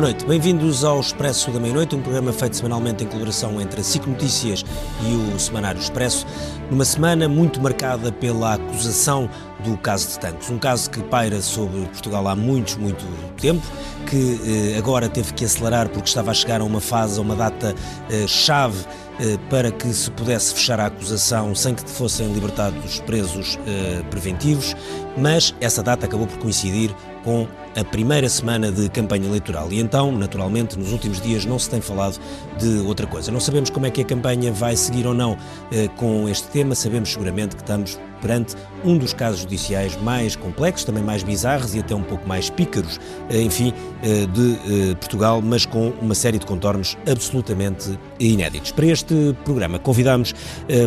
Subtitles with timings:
[0.00, 3.84] Boa noite, bem-vindos ao Expresso da Meia-Noite, um programa feito semanalmente em colaboração entre a
[3.84, 4.64] SIC Notícias
[5.06, 6.26] e o Semanário Expresso,
[6.70, 9.28] numa semana muito marcada pela acusação
[9.62, 13.04] do caso de Tancos, um caso que paira sobre Portugal há muito, muito
[13.36, 13.60] tempo,
[14.06, 17.36] que eh, agora teve que acelerar porque estava a chegar a uma fase, a uma
[17.36, 17.74] data
[18.08, 18.86] eh, chave
[19.20, 24.02] eh, para que se pudesse fechar a acusação sem que fossem libertados os presos eh,
[24.08, 24.74] preventivos,
[25.14, 26.90] mas essa data acabou por coincidir
[27.22, 31.70] com a primeira semana de campanha eleitoral e então, naturalmente, nos últimos dias não se
[31.70, 32.20] tem falado
[32.58, 33.30] de outra coisa.
[33.30, 35.36] Não sabemos como é que a campanha vai seguir ou não
[35.72, 40.84] eh, com este tema, sabemos seguramente que estamos perante um dos casos judiciais mais complexos,
[40.84, 45.42] também mais bizarros e até um pouco mais pícaros, eh, enfim, eh, de eh, Portugal,
[45.42, 48.72] mas com uma série de contornos absolutamente inéditos.
[48.72, 50.34] Para este programa convidamos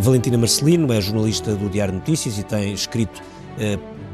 [0.02, 3.22] Valentina Marcelino, é jornalista do Diário Notícias e tem escrito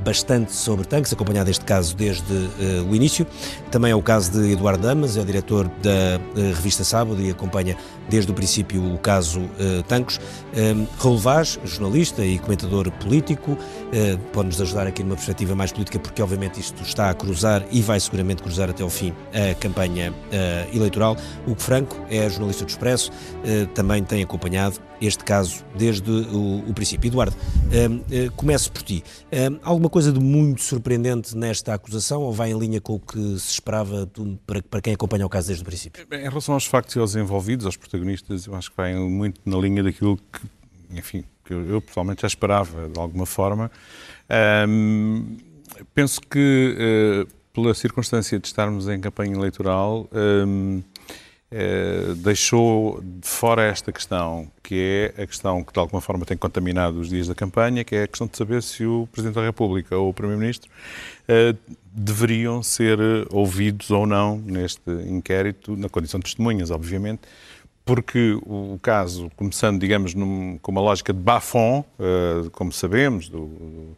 [0.03, 3.25] bastante sobre tanques, acompanhado este caso desde uh, o início.
[3.71, 7.29] Também é o caso de Eduardo Damas, é o diretor da uh, revista Sábado e
[7.29, 7.75] acompanha
[8.09, 10.19] desde o princípio o caso uh, Tancos.
[10.55, 13.57] Um, Raul Vaz, jornalista e comentador político,
[14.33, 17.99] pode-nos ajudar aqui numa perspectiva mais política, porque obviamente isto está a cruzar e vai
[17.99, 20.13] seguramente cruzar até ao fim a campanha
[20.73, 21.15] eleitoral.
[21.45, 23.11] Hugo Franco é jornalista do Expresso,
[23.73, 27.07] também tem acompanhado este caso desde o, o princípio.
[27.07, 29.03] Eduardo, um, começo por ti.
[29.31, 33.19] Um, alguma coisa de muito surpreendente nesta acusação ou vai em linha com o que
[33.39, 34.09] se esperava
[34.45, 36.05] para, para quem acompanha o caso desde o princípio?
[36.11, 39.57] Em relação aos factos e aos envolvidos, aos protagonistas, eu acho que vai muito na
[39.57, 40.41] linha daquilo que,
[40.97, 43.71] enfim, que eu, eu pessoalmente já esperava de alguma forma.
[44.67, 45.37] Um,
[45.93, 46.75] penso que,
[47.27, 50.07] uh, pela circunstância de estarmos em campanha eleitoral,
[51.51, 56.37] eh, deixou de fora esta questão, que é a questão que de alguma forma tem
[56.37, 59.43] contaminado os dias da campanha, que é a questão de saber se o Presidente da
[59.43, 60.69] República ou o Primeiro-Ministro
[61.27, 61.57] uh,
[61.91, 62.99] deveriam ser
[63.31, 67.21] ouvidos ou não neste inquérito, na condição de testemunhas, obviamente,
[67.83, 71.83] porque o caso, começando, digamos, num, com uma lógica de bafon,
[72.51, 73.97] como sabemos, do, do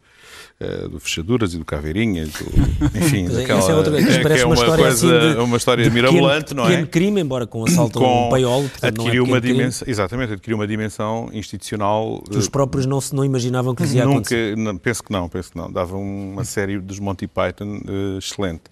[0.60, 4.46] uh, do Fechaduras e do Caveirinha, do, enfim, é, daquela, é, outra, é, que é
[4.46, 6.84] uma, uma coisa, assim de, uma história mirabolante, não é?
[6.86, 10.66] crime, embora com assalto com, a um paiolo, adquiriu é uma dimensão, exatamente, adquiriu uma
[10.66, 15.12] dimensão institucional que os próprios não se não imaginavam que ia nunca, não, penso que
[15.12, 18.62] não, penso que não, dava uma série dos Monty Python uh, excelente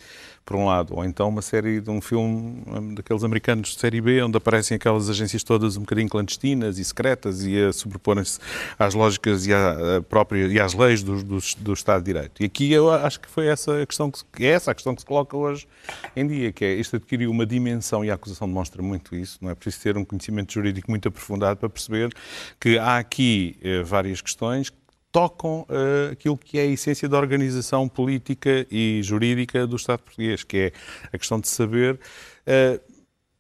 [0.51, 2.61] por um lado, ou então uma série de um filme
[2.97, 7.45] daqueles americanos de série B, onde aparecem aquelas agências todas um bocadinho clandestinas e secretas
[7.45, 8.41] e a sobreporem-se
[8.77, 12.43] às lógicas e, à, própria, e às leis do, do, do, Estado de Direito.
[12.43, 15.03] E aqui eu acho que foi essa a questão que, é essa a questão que
[15.03, 15.69] se coloca hoje
[16.17, 19.51] em dia, que é isto adquiriu uma dimensão e a acusação demonstra muito isso, não
[19.51, 22.13] é preciso ter um conhecimento jurídico muito aprofundado para perceber
[22.59, 24.69] que há aqui eh, várias questões
[25.13, 30.45] tocam uh, aquilo que é a essência da organização política e jurídica do Estado português,
[30.45, 30.73] que é
[31.13, 32.81] a questão de saber uh,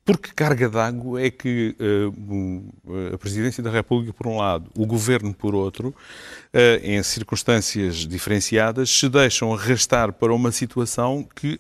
[0.04, 4.84] por que carga d'água é que uh, a Presidência da República, por um lado, o
[4.84, 5.94] Governo, por outro,
[6.82, 11.56] em circunstâncias diferenciadas, se deixam arrastar para uma situação que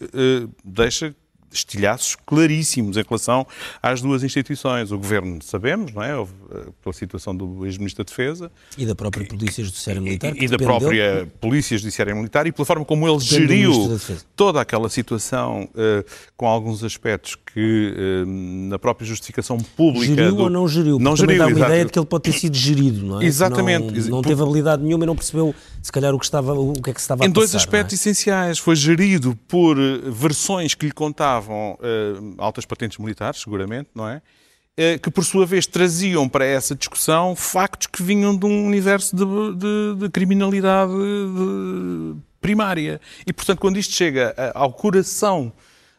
[0.64, 1.14] deixa
[1.52, 3.46] estilhaços claríssimos em relação
[3.82, 4.92] às duas instituições.
[4.92, 6.16] O Governo, sabemos, não é?
[6.16, 8.50] Houve, eh, pela situação do ex-ministro da Defesa.
[8.78, 10.36] E da própria Polícia Judiciária Militar.
[10.36, 11.32] E, e da própria dele.
[11.40, 14.00] Polícia Judiciária Militar e pela forma como ele depende geriu
[14.36, 16.04] toda aquela situação uh,
[16.36, 18.26] com alguns aspectos que uh,
[18.68, 20.06] na própria justificação pública...
[20.06, 20.42] Geriu do...
[20.44, 20.98] ou não geriu?
[20.98, 21.72] Não geriu, dá uma exatamente.
[21.72, 23.24] ideia de que ele pode ter sido gerido, não é?
[23.24, 24.00] Exatamente.
[24.02, 26.90] Não, não teve habilidade nenhuma e não percebeu, se calhar, o que, estava, o que
[26.90, 27.30] é que se estava em a passar.
[27.30, 27.96] Em dois aspectos é?
[27.96, 28.58] essenciais.
[28.58, 29.76] Foi gerido por
[30.10, 34.22] versões que lhe contavam estavam uh, altas patentes militares, seguramente, não é?
[34.78, 39.14] Uh, que por sua vez traziam para essa discussão factos que vinham de um universo
[39.16, 43.00] de, de, de criminalidade de, primária.
[43.26, 45.52] E, portanto, quando isto chega ao coração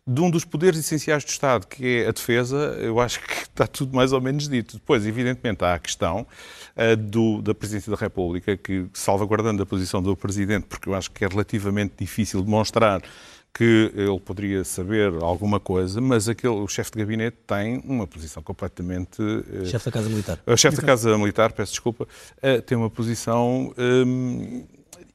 [0.07, 3.68] de um dos poderes essenciais do Estado, que é a defesa, eu acho que está
[3.68, 4.78] tudo mais ou menos dito.
[4.78, 6.26] Depois, evidentemente, há a questão
[6.76, 11.11] uh, do, da Presidência da República, que, salvaguardando a posição do Presidente, porque eu acho
[11.11, 13.02] que é relativamente difícil demonstrar
[13.53, 18.41] que ele poderia saber alguma coisa, mas aquele, o chefe de gabinete tem uma posição
[18.41, 19.21] completamente...
[19.21, 20.39] Uh, chefe da Casa Militar.
[20.45, 24.63] O chefe da Casa Militar, peço desculpa, uh, tem uma posição um,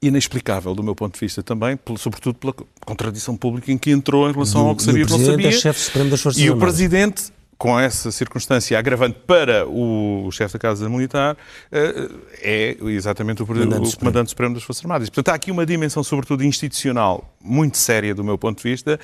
[0.01, 2.53] inexplicável do meu ponto de vista também, sobretudo pela
[2.85, 5.47] contradição pública em que entrou em relação do, ao que sabia ou não sabia.
[5.47, 10.53] É chefe supremo das Forças e o Presidente com essa circunstância agravante para o chefe
[10.53, 11.35] da Casa Militar,
[11.71, 12.09] eh,
[12.41, 15.09] é exatamente o, Comandante, o Comandante Supremo das Forças Armadas.
[15.09, 18.99] Portanto, há aqui uma dimensão, sobretudo institucional, muito séria do meu ponto de vista,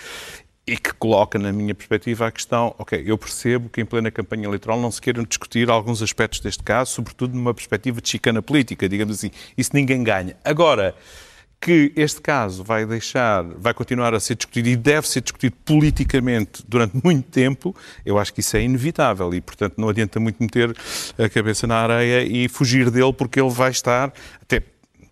[0.66, 4.46] e que coloca, na minha perspectiva, a questão, ok, eu percebo que em plena campanha
[4.46, 8.88] eleitoral não se queiram discutir alguns aspectos deste caso, sobretudo numa perspectiva de chicana política,
[8.88, 10.38] digamos assim, isso ninguém ganha.
[10.46, 10.96] Agora,
[11.64, 16.62] que este caso vai deixar, vai continuar a ser discutido e deve ser discutido politicamente
[16.68, 17.74] durante muito tempo,
[18.06, 20.76] eu acho que isso é inevitável e, portanto, não adianta muito meter
[21.18, 24.12] a cabeça na areia e fugir dele, porque ele vai estar.
[24.42, 24.62] Até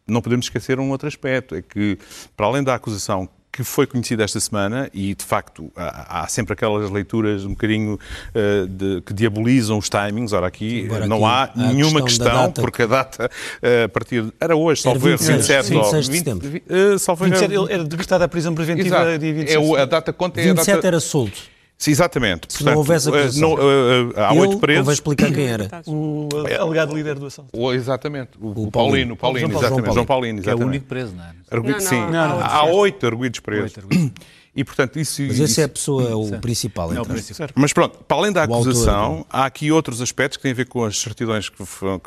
[0.06, 1.98] não podemos esquecer um outro aspecto, é que,
[2.36, 6.54] para além da acusação que foi conhecida esta semana e, de facto, há, há sempre
[6.54, 8.00] aquelas leituras um bocadinho
[8.34, 10.32] uh, de, que diabolizam os timings.
[10.32, 13.30] Ora, aqui Embora não aqui, há nenhuma questão, questão porque a data,
[13.62, 16.48] uh, a partir era hoje, salvo 27, 27, 26 de setembro.
[16.48, 19.20] Uh, salvo 27, era decretada a prisão preventiva Exato.
[19.20, 19.76] dia 27.
[19.76, 20.88] É, a data conta é 27 a data...
[20.88, 21.52] era solto.
[21.82, 22.46] Sim, exatamente.
[22.48, 23.54] Se Portanto, não houvesse acusação.
[23.56, 24.86] Uh, há oito presos.
[24.86, 25.68] Vai explicar quem era.
[25.90, 26.30] o
[26.62, 27.50] alegado líder do assalto.
[27.52, 28.38] O, exatamente.
[28.40, 29.94] O, o Paulino, Paulino, Paulino, exatamente.
[29.96, 30.44] João Paulino, João Paulino exatamente.
[30.44, 31.34] Que é o único preso, não é?
[31.50, 32.00] Arguido, não, sim.
[32.00, 33.74] Não, não, há oito arguídos presos.
[34.54, 35.22] E, portanto, isso...
[35.22, 35.62] Mas esse isso...
[35.62, 37.04] é a pessoa, o principal, então.
[37.04, 37.48] É o principal.
[37.56, 40.66] Mas pronto, para além da acusação, autor, há aqui outros aspectos que têm a ver
[40.66, 41.64] com as certidões que,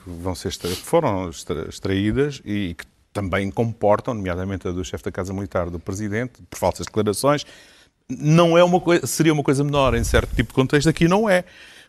[0.06, 2.84] vão ser, que foram extraídas e que
[3.14, 7.46] também comportam, nomeadamente a do chefe da Casa Militar do Presidente, por falsas declarações,
[8.08, 11.28] não é uma coisa, seria uma coisa menor em certo tipo de contexto, aqui não
[11.28, 11.44] é.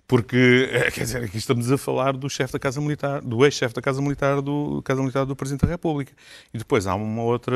[0.08, 3.82] Porque, quer dizer, aqui estamos a falar do chefe da Casa Militar, do ex-chefe da
[3.82, 6.14] Casa Militar do Casa Militar do Presidente da República.
[6.54, 7.56] E depois há uma outra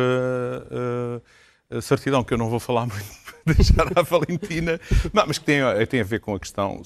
[1.71, 3.05] uh, certidão que eu não vou falar muito,
[3.45, 4.79] deixar à Valentina,
[5.13, 6.81] não, mas que tem, tem a ver com a questão,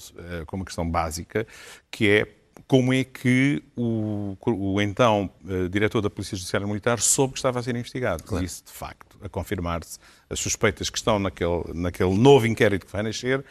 [0.46, 1.46] com uma questão básica,
[1.90, 2.28] que é
[2.66, 7.58] como é que o, o então uh, diretor da Polícia Judiciária Militar soube que estava
[7.58, 8.22] a ser investigado.
[8.22, 8.44] Claro.
[8.44, 9.98] Isso, de facto, a confirmar-se
[10.28, 13.44] as suspeitas que estão naquele, naquele novo inquérito que vai nascer,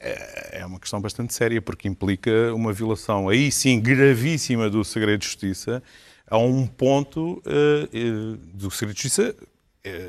[0.00, 5.20] é, é uma questão bastante séria, porque implica uma violação, aí sim, gravíssima do segredo
[5.20, 5.82] de justiça,
[6.26, 9.34] a um ponto uh, uh, do segredo de justiça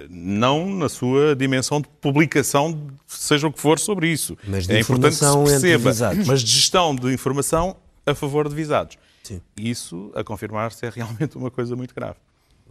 [0.08, 4.38] não na sua dimensão de publicação, seja o que for sobre isso.
[4.48, 5.92] Mas de é importante que se perceba,
[6.28, 7.76] mas de gestão de informação
[8.06, 8.98] a favor de visados.
[9.24, 9.42] Sim.
[9.58, 12.18] Isso, a confirmar-se, é realmente uma coisa muito grave.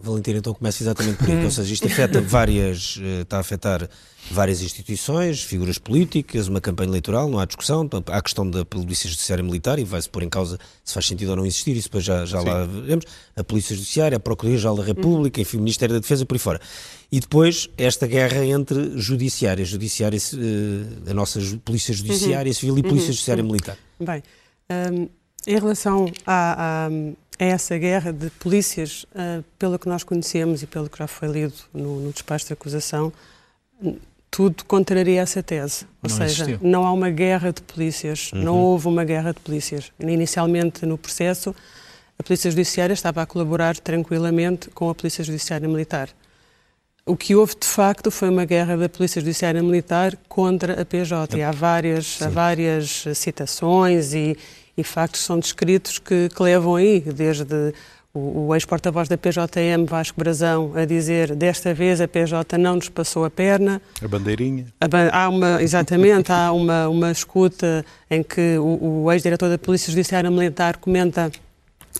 [0.00, 3.88] Valentina, então começa exatamente por aí, ou seja, isto afeta várias, eh, está a afetar
[4.30, 9.08] várias instituições, figuras políticas, uma campanha eleitoral, não há discussão, há a questão da Polícia
[9.08, 12.04] Judiciária Militar e vai-se pôr em causa se faz sentido ou não existir, isso depois
[12.04, 13.04] já, já lá veremos,
[13.36, 16.60] a Polícia Judiciária, a Procuradoria-Geral da República, enfim, o Ministério da Defesa, por aí fora.
[17.10, 22.54] E depois esta guerra entre judiciária, judiciária eh, a nossa Polícia Judiciária uhum.
[22.54, 23.12] Civil e Polícia uhum.
[23.12, 23.76] Judiciária Militar.
[24.00, 24.22] Bem,
[24.70, 25.08] um,
[25.46, 26.88] em relação a,
[27.42, 31.28] a, essa guerra de polícias, uh, pelo que nós conhecemos e pelo que já foi
[31.28, 33.12] lido no, no despacho de acusação,
[34.30, 35.84] tudo contraria essa tese.
[36.02, 36.58] Ou não seja, existiu.
[36.62, 38.42] não há uma guerra de polícias, uhum.
[38.42, 39.92] não houve uma guerra de polícias.
[40.00, 41.54] Inicialmente, no processo,
[42.18, 46.08] a Polícia Judiciária estava a colaborar tranquilamente com a Polícia Judiciária Militar.
[47.04, 51.36] O que houve, de facto, foi uma guerra da Polícia Judiciária Militar contra a PJ.
[51.36, 54.38] E há várias, há várias citações e,
[54.76, 57.72] e factos são descritos que, que levam aí, desde
[58.14, 62.88] o, o ex-porta-voz da PJM, Vasco Brazão, a dizer desta vez a PJ não nos
[62.88, 63.80] passou a perna.
[64.02, 64.66] A bandeirinha.
[64.80, 69.90] A, há uma, exatamente, há uma, uma escuta em que o, o ex-diretor da Polícia
[69.90, 71.30] Judiciária Militar comenta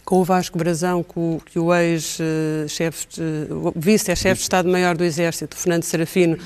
[0.05, 3.07] com o Vasco Brazão, com, que o ex-chefe,
[3.77, 6.39] vice-chefe de Estado-Maior do Exército, Fernando Serafino,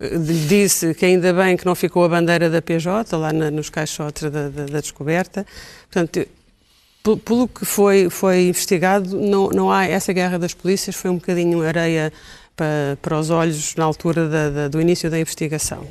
[0.00, 3.70] lhe disse que ainda bem que não ficou a bandeira da PJ lá na, nos
[3.70, 5.46] caixotes da, da, da, descoberta.
[5.90, 6.26] Portanto,
[7.24, 11.62] pelo que foi, foi investigado, não, não há essa guerra das polícias, foi um bocadinho
[11.62, 12.12] areia
[12.56, 15.86] para, para os olhos na altura da, do início da investigação.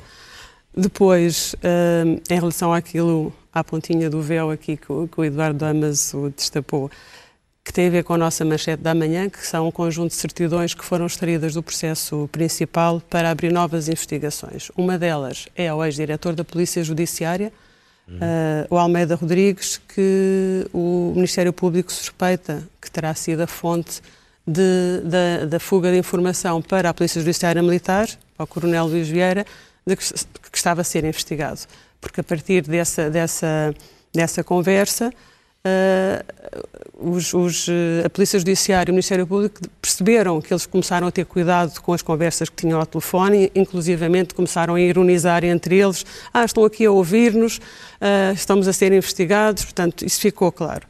[0.76, 6.32] Depois, hum, em relação àquilo, à pontinha do véu aqui que o Eduardo Damas o
[6.36, 6.90] destapou,
[7.64, 10.18] que tem a ver com a nossa manchete da manhã, que são um conjunto de
[10.18, 14.70] certidões que foram extraídas do processo principal para abrir novas investigações.
[14.76, 17.54] Uma delas é ao ex-diretor da Polícia Judiciária,
[18.06, 18.18] uhum.
[18.18, 24.02] uh, o Almeida Rodrigues, que o Ministério Público suspeita que terá sido a fonte
[24.46, 29.46] de, da, da, fuga de informação para a Polícia Judiciária Militar, ao Coronel Luís Vieira,
[29.88, 31.62] de que, que estava a ser investigado.
[32.02, 33.74] Porque a partir dessa, dessa,
[34.14, 35.14] dessa conversa
[35.66, 37.68] uh, os, os,
[38.04, 41.94] a Polícia Judiciária e o Ministério Público perceberam que eles começaram a ter cuidado com
[41.94, 46.86] as conversas que tinham ao telefone, inclusivamente começaram a ironizar entre eles, ah, estão aqui
[46.86, 50.88] a ouvir-nos, uh, estamos a ser investigados, portanto, isso ficou claro.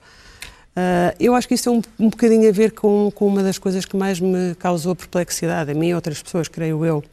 [0.75, 3.58] Uh, eu acho que isso tem um, um bocadinho a ver com, com uma das
[3.58, 7.03] coisas que mais me causou perplexidade, a mim e outras pessoas, creio eu,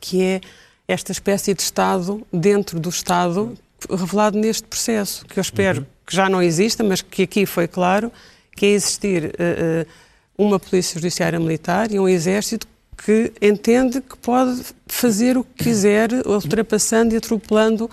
[0.00, 0.40] que é
[0.86, 3.56] esta espécie de Estado dentro do Estado
[3.90, 7.68] revelado neste processo, que eu espero uhum que já não exista, mas que aqui foi
[7.68, 8.10] claro,
[8.56, 9.86] que é existir uh,
[10.38, 16.08] uma polícia judiciária militar e um exército que entende que pode fazer o que quiser,
[16.26, 17.90] ultrapassando e atropelando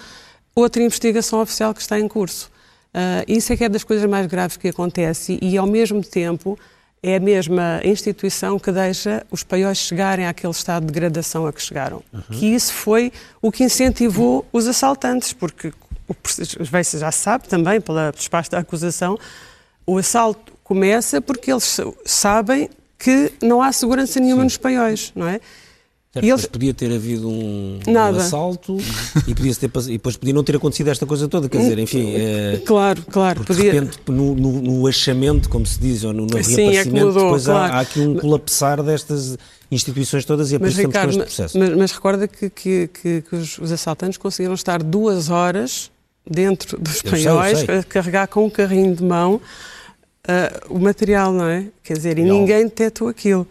[0.55, 2.50] outra investigação oficial que está em curso.
[2.93, 6.01] Uh, isso é que é das coisas mais graves que acontece e, e ao mesmo
[6.01, 6.57] tempo,
[7.03, 11.62] é a mesma instituição que deixa os paióis chegarem àquele estado de degradação a que
[11.62, 12.01] chegaram.
[12.13, 12.22] Uhum.
[12.31, 15.74] Que isso foi o que incentivou os assaltantes, porque
[16.08, 19.18] o já se sabe também, pela resposta da acusação,
[19.86, 24.46] o assalto começa porque eles sabem que não há segurança nenhuma Sim.
[24.46, 25.40] nos paióis, não é?
[26.16, 26.46] Certo, e eles...
[26.46, 28.78] podia ter havido um, um assalto
[29.28, 32.14] e, podia ter, e depois podia não ter acontecido esta coisa toda, quer dizer, enfim...
[32.16, 32.62] É...
[32.66, 33.42] Claro, claro.
[33.42, 33.72] Porque podia...
[33.74, 37.06] de repente, no, no, no, achamento, como se diz, ou no, no Sim, reaparecimento, é
[37.06, 37.74] mudou, depois claro.
[37.74, 39.38] há, há, aqui um colapsar destas
[39.70, 41.60] instituições todas e é por isso Ricardo, com este processo.
[41.60, 45.92] Mas, mas recorda que, que, que, que os, os, assaltantes conseguiram estar duas horas
[46.29, 51.67] dentro dos paióis, a carregar com um carrinho de mão uh, o material, não é?
[51.84, 52.39] Quer dizer, e não.
[52.39, 53.48] ninguém detectou aquilo.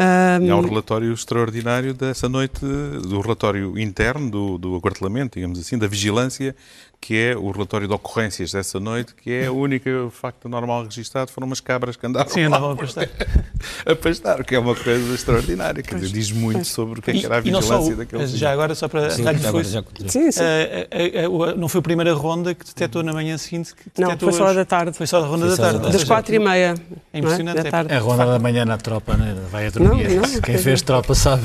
[0.00, 0.52] Um...
[0.52, 5.86] Há um relatório extraordinário dessa noite, do relatório interno do, do aquartelamento, digamos assim, da
[5.86, 6.56] vigilância,
[7.02, 11.32] que é o relatório de ocorrências dessa noite, que é o único facto normal registado,
[11.32, 13.08] foram umas cabras que andavam, Sim, andavam a pastar.
[13.84, 16.68] a pastar, o que é uma coisa extraordinária, quer dizer, diz muito pois.
[16.68, 19.10] sobre o que, é que era a vigilância daquele Já agora, só para...
[19.10, 20.40] Sim, foi, já sim, sim.
[20.40, 23.74] Uh, uh, uh, não foi a primeira ronda que detectou na manhã seguinte?
[23.74, 24.96] Que não, foi só a da tarde.
[24.96, 25.90] Foi só a ronda da tarde.
[25.90, 26.76] Das quatro e meia.
[27.12, 27.66] É impressionante.
[27.66, 29.36] É, a ronda da manhã na tropa, né?
[29.50, 30.08] vai a dormir.
[30.08, 31.42] Não, não, Quem fez tropa sabe.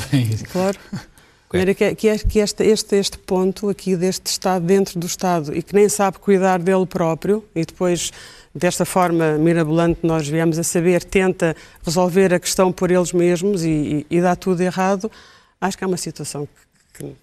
[0.52, 0.78] Claro.
[1.50, 5.74] Que, que, que este, este, este ponto aqui deste Estado dentro do Estado e que
[5.74, 8.12] nem sabe cuidar dele próprio e depois
[8.54, 14.06] desta forma mirabolante nós viemos a saber, tenta resolver a questão por eles mesmos e,
[14.10, 15.10] e, e dá tudo errado,
[15.62, 16.48] acho que é uma situação
[16.94, 17.16] que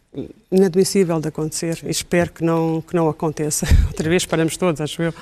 [0.51, 3.67] inadmissível de acontecer e espero que não, que não aconteça.
[3.89, 5.15] Outra vez paramos todos, acho eu.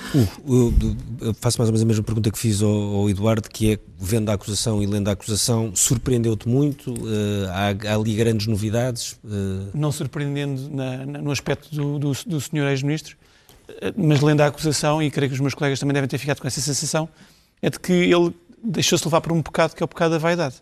[0.44, 3.72] Uh, eu faço mais ou menos a mesma pergunta que fiz ao, ao, Eduardo, que
[3.72, 6.92] é, vendo a acusação e lendo a acusação, surpreendeu-te muito?
[6.92, 9.12] Uh, há, há, ali grandes novidades?
[9.24, 9.70] Uh...
[9.74, 13.16] Não surpreendendo na, na, no aspecto do, do, do senhor ex-ministro,
[13.68, 16.40] uh, mas lendo a acusação, e creio que os meus colegas também devem ter ficado
[16.40, 17.08] com essa sensação,
[17.62, 20.56] é de que ele deixou-se levar por um pecado que é o pecado da vaidade.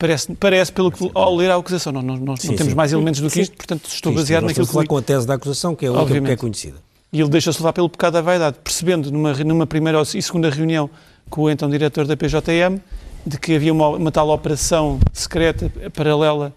[0.00, 2.76] Parece, parece pelo que, ao ler a acusação, não, não, não, sim, não temos sim.
[2.76, 4.86] mais elementos do que isto, portanto estou sim, baseado naquilo que li.
[4.86, 6.78] com a tese da acusação, que é outra que é conhecida.
[7.12, 10.88] E ele deixa-se levar pelo pecado da vaidade, percebendo numa, numa primeira e segunda reunião
[11.28, 12.80] com o então diretor da PJM,
[13.26, 16.54] de que havia uma, uma tal operação secreta, paralela,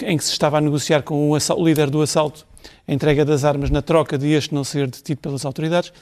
[0.00, 2.46] em que se estava a negociar com o, o líder do assalto
[2.86, 5.92] a entrega das armas na troca de este não ser detido pelas autoridades,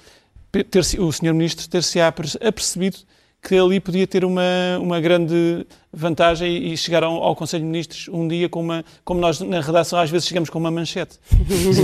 [0.70, 2.98] ter o senhor ministro ter-se apercebido
[3.42, 4.42] que ali podia ter uma,
[4.80, 9.20] uma grande vantagem e chegar ao, ao, Conselho de Ministros um dia com uma, como
[9.20, 11.18] nós na redação às vezes chegamos com uma manchete.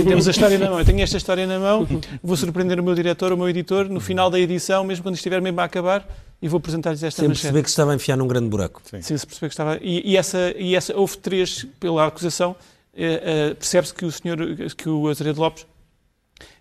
[0.07, 1.85] Temos a história na mão, eu tenho esta história na mão,
[2.23, 5.41] vou surpreender o meu diretor, o meu editor, no final da edição, mesmo quando estiver
[5.41, 6.07] mesmo a acabar,
[6.41, 7.47] e vou apresentar-lhes esta Sem manchete.
[7.47, 8.81] perceber que estava a enfiar num grande buraco.
[8.85, 9.77] Sim, Sim se perceber que estava...
[9.81, 12.55] E, e, essa, e essa, houve três, pela acusação,
[12.95, 14.37] eh, eh, percebe-se que o senhor,
[14.77, 15.65] que o Azeredo Lopes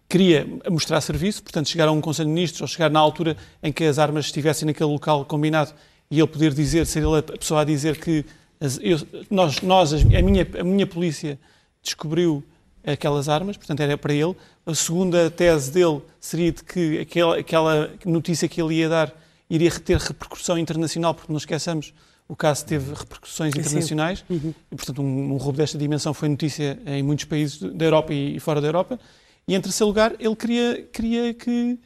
[0.09, 3.73] queria mostrar serviço, portanto, chegar a um Conselho de Ministros ou chegar na altura em
[3.73, 5.73] que as armas estivessem naquele local combinado
[6.11, 8.25] e ele poder dizer, ser ele a pessoa a dizer que
[8.61, 8.99] as, eu,
[9.31, 11.39] nós, nós a, minha, a minha polícia
[11.83, 12.43] descobriu
[12.85, 14.35] aquelas armas, portanto era para ele.
[14.65, 19.15] A segunda tese dele seria de que aquela, aquela notícia que ele ia dar
[19.49, 21.95] iria ter repercussão internacional, porque não esqueçamos,
[22.27, 24.53] o caso teve repercussões internacionais uhum.
[24.71, 28.39] e, portanto, um, um roubo desta dimensão foi notícia em muitos países da Europa e
[28.39, 28.99] fora da Europa.
[29.49, 31.81] E em terceiro lugar, ele queria, queria que,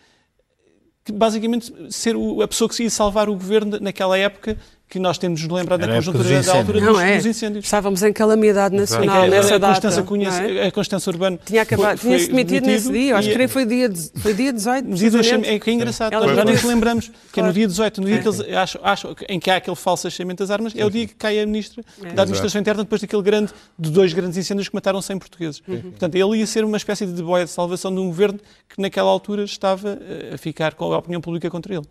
[1.04, 4.58] que basicamente ser o, a pessoa que ia salvar o governo naquela época
[4.92, 7.16] que nós temos de lembrar da conjuntura da altura dos, é.
[7.16, 7.64] dos, incêndios.
[7.64, 10.02] Estávamos em calamidade nacional nessa a data.
[10.02, 10.66] Cunha, é?
[10.66, 14.34] A Constança Urbano tinha acabado, tinha se demitido nesse dia, acho que foi dia, foi
[14.34, 14.86] dia 18.
[14.86, 17.54] No dia do é que é engraçado, Ela já nem nos lembramos, que é no
[17.54, 20.50] dia 18, no dia que eles acham, acham, em que há aquele falso achamento das
[20.50, 22.12] armas, é o dia que cai a ministra é.
[22.12, 25.62] da Administração Interna depois daquele grande, de dois grandes incêndios que mataram 100 portugueses.
[25.66, 25.80] Uhum.
[25.80, 29.08] Portanto, ele ia ser uma espécie de boia de salvação de um governo que naquela
[29.08, 31.86] altura estava eh, a ficar com a opinião pública contra ele.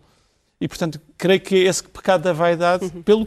[0.62, 3.02] E, portanto, creio que esse pecado da vaidade, uhum.
[3.02, 3.26] pelo,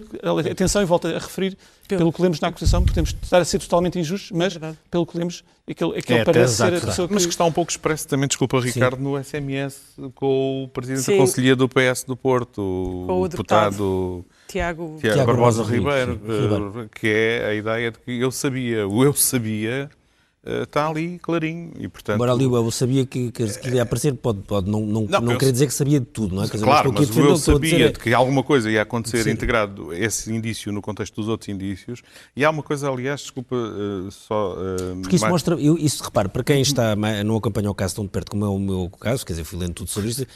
[0.49, 3.59] atenção, e volto a referir, pelo, pelo que lemos na acusação, podemos estar a ser
[3.59, 7.13] totalmente injustos, mas é pelo que lemos, aquele, aquele é, parece ser a pessoa que...
[7.13, 9.03] Mas que está um pouco expresso também, desculpa, Ricardo, Sim.
[9.03, 9.81] no SMS
[10.15, 11.11] com o Presidente Sim.
[11.11, 13.71] da Conselhia do PS do Porto, o, o deputado...
[13.71, 14.25] deputado...
[14.47, 18.87] Tiago, Tiago, Tiago Barbosa, Barbosa Ribeiro, Ribeiro, que é a ideia de que eu sabia,
[18.87, 19.89] o eu sabia
[20.45, 22.15] está ali clarinho e portanto...
[22.15, 25.37] Agora ali eu sabia que, que, que ia aparecer, pode, pode não, não, não, não
[25.37, 26.45] quer dizer que sabia de tudo, não é?
[26.45, 29.31] Dizer, claro, mas, mas eu sabia de que alguma coisa ia acontecer Sim.
[29.31, 32.01] integrado esse indício no contexto dos outros indícios
[32.35, 34.53] e há uma coisa, aliás, desculpa, uh, só...
[34.53, 35.31] Uh, Porque isso mais...
[35.31, 38.45] mostra, eu, isso repare, para quem está, não acompanha o caso tão de perto como
[38.45, 40.27] é o meu caso, quer dizer, fui lendo tudo sobre isto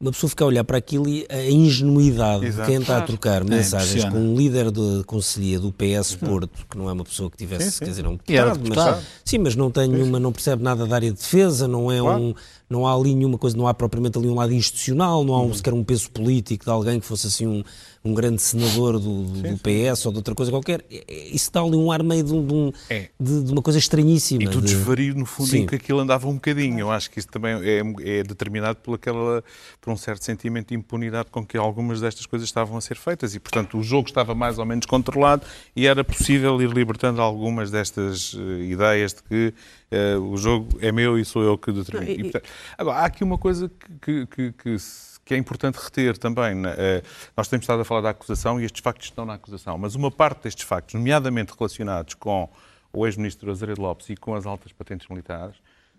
[0.00, 2.66] uma pessoa fica a olhar para aquilo e a ingenuidade Exato.
[2.66, 6.24] de quem está a trocar é, mensagens com um líder de conselhia do PS Exato.
[6.24, 7.78] Porto, que não é uma pessoa que tivesse, sim, sim.
[7.80, 8.96] quer dizer, é um deputado, deputado.
[8.96, 11.98] Mas, sim, mas não tem nenhuma, não percebe nada da área de defesa, não é
[11.98, 12.22] claro.
[12.22, 12.34] um
[12.68, 15.54] não há ali nenhuma coisa, não há propriamente ali um lado institucional, não há um,
[15.54, 17.64] sequer um peso político de alguém que fosse assim um,
[18.04, 20.84] um grande senador do, do, do PS ou de outra coisa qualquer.
[20.90, 23.08] É, é, isso dá ali um ar meio de, um, É.
[23.18, 24.42] de, de uma coisa estranhíssima.
[24.42, 25.60] E tu de- desvario, no fundo, Sim.
[25.60, 26.78] em que aquilo andava um bocadinho.
[26.80, 27.80] Eu acho que isso também é,
[28.18, 29.42] é determinado por, aquela,
[29.80, 33.34] por um certo sentimento de impunidade com que algumas destas coisas estavam a ser feitas.
[33.34, 35.42] E, portanto, o jogo estava mais ou menos controlado
[35.74, 39.54] e era possível ir libertando algumas destas eh, ideias de que
[39.90, 42.12] eh, o jogo é meu e sou eu que determino.
[42.12, 43.70] E- portanto, agora, há aqui uma coisa
[44.02, 44.76] que, que- que
[45.24, 46.54] que é importante reter também.
[46.54, 46.74] né?
[46.78, 47.02] Eh,
[47.36, 50.10] Nós temos estado a falar da acusação e estes factos estão na acusação, mas uma
[50.10, 52.48] parte destes factos, nomeadamente relacionados com
[52.94, 55.56] o ex-ministro Azeredo Lopes e com as altas patentes militares,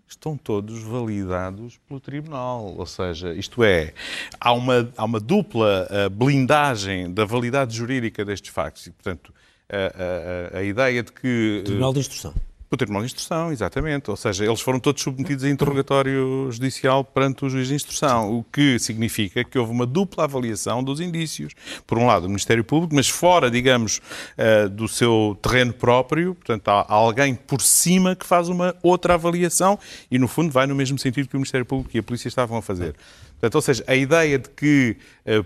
[0.08, 2.74] estão todos validados pelo Tribunal.
[2.76, 3.94] Ou seja, isto é,
[4.40, 8.88] há uma, há uma dupla eh, blindagem da validade jurídica destes factos.
[8.88, 9.32] E, portanto,
[9.68, 11.62] a, a- a- ideia de que.
[11.64, 12.34] Tribunal de Instrução.
[12.70, 14.10] O Tribunal de Instrução, exatamente.
[14.10, 18.44] Ou seja, eles foram todos submetidos a interrogatório judicial perante o juiz de instrução, o
[18.44, 21.52] que significa que houve uma dupla avaliação dos indícios.
[21.84, 24.00] Por um lado, o Ministério Público, mas fora, digamos,
[24.38, 29.76] eh, do seu terreno próprio, portanto, há alguém por cima que faz uma outra avaliação
[30.08, 32.56] e, no fundo, vai no mesmo sentido que o Ministério Público e a Polícia estavam
[32.56, 32.94] a fazer.
[33.40, 35.42] Portanto, ou seja, a ideia de que, eh,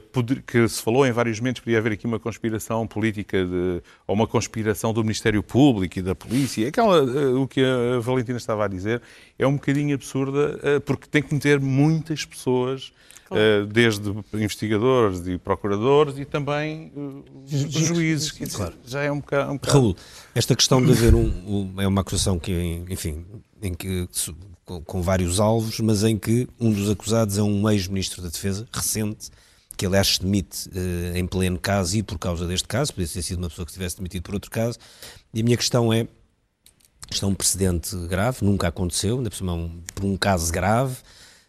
[0.47, 4.27] que se falou em vários momentos podia haver aqui uma conspiração política de- ou uma
[4.27, 8.69] conspiração do Ministério Público e da Polícia, aquela, eh, o que a Valentina estava a
[8.69, 9.01] dizer,
[9.39, 12.93] é um bocadinho absurda, eh, porque tem que meter muitas pessoas,
[13.31, 16.93] eh, desde investigadores e procuradores e também
[17.47, 18.31] juízes.
[18.33, 19.51] Quer dizer, Já é um bocado.
[19.53, 19.97] Um bocado- Raul,
[20.35, 21.27] esta questão de haver um,
[21.77, 23.25] um- é uma acusação que, enfim,
[23.63, 24.07] em que
[24.65, 28.67] com, com vários alvos, mas em que um dos acusados é um ex-ministro da Defesa
[28.73, 29.31] recente,
[29.77, 33.23] que aliás se demite eh, em pleno caso e por causa deste caso, podia ter
[33.23, 34.79] sido uma pessoa que se tivesse demitido por outro caso.
[35.33, 36.07] E a minha questão é,
[37.11, 40.53] isto é um precedente grave, nunca aconteceu, ainda por cima é um- por um caso
[40.53, 40.97] grave,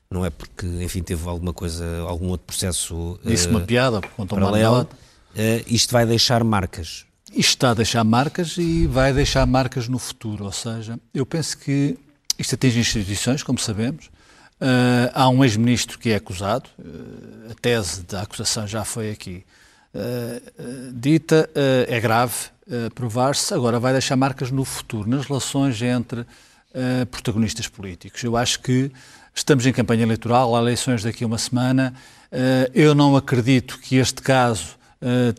[0.09, 4.37] não é porque, enfim, teve alguma coisa, algum outro processo Disse eh, uma piada, contou
[4.39, 4.87] paralelo.
[5.35, 7.05] Eh, isto vai deixar marcas.
[7.31, 10.45] Isto está a deixar marcas e vai deixar marcas no futuro.
[10.45, 11.97] Ou seja, eu penso que
[12.37, 14.09] isto atinge instituições, como sabemos.
[14.59, 16.69] Ah, há um ex-ministro que é acusado.
[16.79, 19.43] Ah, a tese da acusação já foi aqui
[19.93, 20.41] ah,
[20.93, 21.49] dita.
[21.87, 22.33] é grave
[22.95, 23.53] provar-se.
[23.53, 26.25] Agora vai deixar marcas no futuro, nas relações entre
[27.09, 28.23] protagonistas políticos.
[28.23, 28.91] Eu acho que
[29.33, 31.93] estamos em campanha eleitoral, há eleições daqui a uma semana.
[32.73, 34.75] Eu não acredito que este caso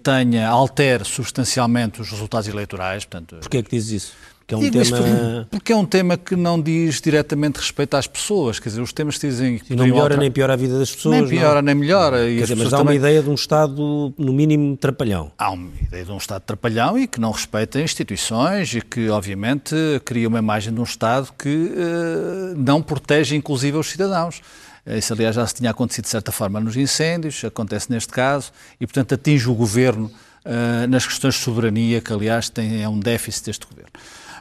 [0.02, 3.04] tenha, altere substancialmente os resultados eleitorais.
[3.04, 4.14] Portanto, Porquê é que dizes isso?
[4.46, 5.46] Que é um digo tema...
[5.50, 8.61] porque é um tema que não diz diretamente respeito às pessoas.
[8.61, 10.78] Quer dizer, os temas que dizem que E não melhora alterar- nem piora a vida
[10.78, 11.16] das pessoas.
[11.16, 11.62] nem piora, não.
[11.62, 12.18] nem melhora.
[12.18, 15.32] Quer dizer, mas pessoas dá uma também- ideia de um Estado, no mínimo, trapalhão.
[15.37, 19.74] Há uma ideia de um Estado trapalhão e que não respeita instituições e que, obviamente,
[20.04, 24.40] cria uma imagem de um Estado que eh, não protege, inclusive, os cidadãos.
[24.87, 28.52] Eh, Isso, aliás, já se tinha acontecido, de certa forma, nos incêndios, acontece neste caso,
[28.80, 30.09] e, portanto, atinge o Governo
[30.44, 33.90] eh, nas questões de soberania, que, aliás, tem, é um déficit deste Governo.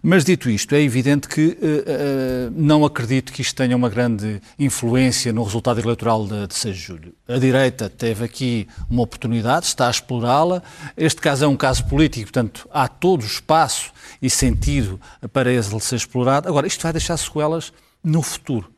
[0.08, 4.40] Mas, dito isto, é evidente que eh, eh, não acredito que isto tenha uma grande
[4.60, 7.14] influência no resultado eleitoral de, de 6 de julho.
[7.28, 10.62] A direita teve aqui uma oportunidade, está a explorá-la.
[10.96, 13.92] Este caso é um caso político, portanto, há todo o espaço
[14.22, 15.02] e sentido
[15.34, 16.48] para ele ser explorado.
[16.48, 18.72] Agora, isto vai deixar sequelas no futuro.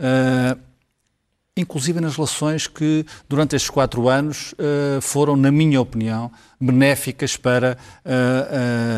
[0.00, 0.56] Eh,
[1.56, 4.52] inclusive nas relações que, durante estes quatro anos,
[5.00, 7.78] foram, na minha opinião, benéficas para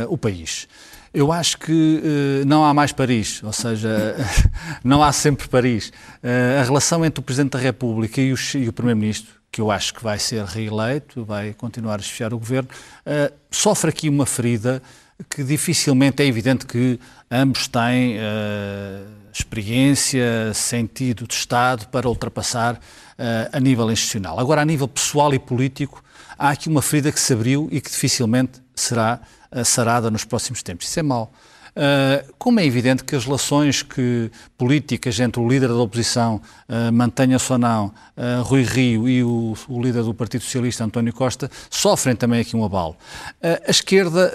[0.08, 0.66] o país.
[1.14, 4.16] Eu acho que eh, não há mais Paris, ou seja,
[4.82, 5.92] não há sempre Paris.
[6.20, 9.94] Eh, a relação entre o Presidente da República e o, o Primeiro-Ministro, que eu acho
[9.94, 12.68] que vai ser reeleito, vai continuar a chefiar o governo,
[13.06, 14.82] eh, sofre aqui uma ferida
[15.30, 16.98] que dificilmente é evidente que
[17.30, 18.16] ambos têm
[19.32, 22.80] experiência, sentido de Estado para ultrapassar
[23.52, 24.40] a nível institucional.
[24.40, 26.02] Agora, a nível pessoal e político,
[26.36, 29.20] há aqui uma ferida que se abriu e que dificilmente será
[29.62, 30.88] sarada nos próximos tempos.
[30.88, 31.32] Isso é mau.
[31.74, 36.92] Uh, como é evidente que as relações que, políticas entre o líder da oposição, uh,
[36.92, 41.50] mantenha-se ou não, uh, Rui Rio e o, o, líder do Partido Socialista, António Costa,
[41.68, 42.96] sofrem também aqui um abalo.
[43.42, 44.32] a esquerda,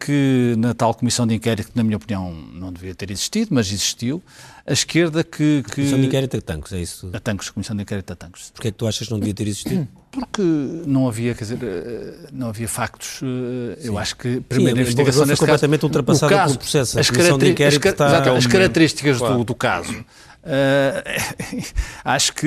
[0.00, 3.66] que na tal comissão de inquérito, que na minha opinião não devia ter existido, mas
[3.68, 4.22] existiu,
[4.68, 5.62] a esquerda que...
[5.64, 5.74] que...
[5.76, 7.10] Comissão de inquérito a Tancos, é isso?
[7.12, 8.50] A Tancos, Comissão de inquérito a Tancos.
[8.52, 9.88] Porquê é que tu achas que não devia ter existido?
[10.10, 10.42] Porque
[10.86, 11.58] não havia, quer dizer,
[12.32, 13.20] não havia factos.
[13.82, 13.98] Eu Sim.
[13.98, 16.98] acho que primeiro Sim, a investigação foi neste completamente caso, ultrapassada o caso, pelo processo.
[16.98, 19.38] A as, comissão de caracteri- inquérito as, está- exato, as características Claro.
[19.38, 20.04] do, do caso.
[20.44, 21.04] eh,
[22.04, 22.46] acho que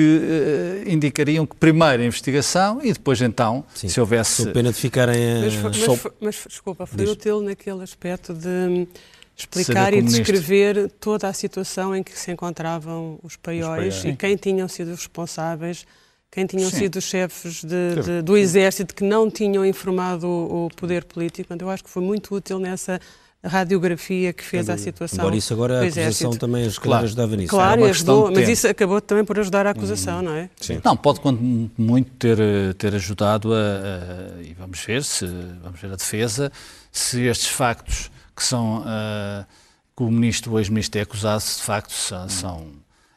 [0.86, 3.88] eh, indicariam que primeiro a investigação e depois então, Sim.
[3.88, 5.40] se houvesse Sou pena de ficarem a...
[5.40, 8.86] Mas, mas mas, desculpa, foi útil naquele aspecto de
[9.36, 14.36] explicar e descrever toda a situação em que se encontravam os paióis, os e quem
[14.36, 15.86] tinham sido os responsáveis,
[16.30, 16.76] quem tinham Sim.
[16.76, 21.48] sido os chefes de, de, do exército que não tinham informado o, o poder político.
[21.48, 22.98] Portanto, eu acho que foi muito útil nessa
[23.44, 25.18] radiografia que fez à situação.
[25.18, 27.04] Embora isso agora a acusação também claro.
[27.04, 27.50] ajudava nisso.
[27.50, 30.22] Claro, ajudou, mas isso acabou também por ajudar a acusação, hum.
[30.22, 30.48] não é?
[30.60, 30.80] Sim.
[30.84, 31.20] Não, pode
[31.76, 32.38] muito ter,
[32.78, 33.58] ter ajudado a,
[34.38, 35.26] a, e vamos ver se
[35.62, 36.52] vamos ver a defesa
[36.92, 38.10] se estes factos
[38.42, 39.46] que são uh,
[39.96, 42.66] que o ministro, o ex-ministro é acusado, de facto são, são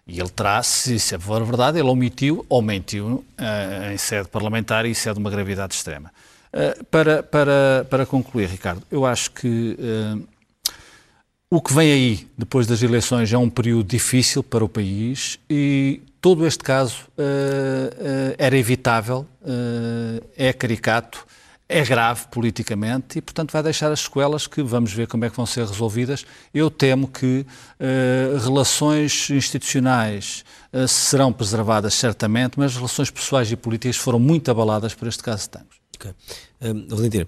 [0.07, 4.85] e ele traz, se isso for verdade, ele omitiu ou mentiu uh, em sede parlamentar
[4.85, 6.11] e isso é de uma gravidade extrema.
[6.53, 9.75] Uh, para, para, para concluir, Ricardo, eu acho que
[11.49, 16.01] o que vem aí depois das eleições é um período difícil para o país e
[16.21, 17.05] todo este caso
[18.37, 19.25] era evitável,
[20.35, 21.25] é caricato
[21.67, 25.35] é grave politicamente e, portanto, vai deixar as sequelas que vamos ver como é que
[25.35, 26.25] vão ser resolvidas.
[26.53, 33.97] Eu temo que uh, relações institucionais uh, serão preservadas certamente, mas relações pessoais e políticas
[33.97, 35.84] foram muito abaladas por este caso de Tangos.
[35.95, 36.11] Okay.
[36.61, 37.27] Um, Valentina,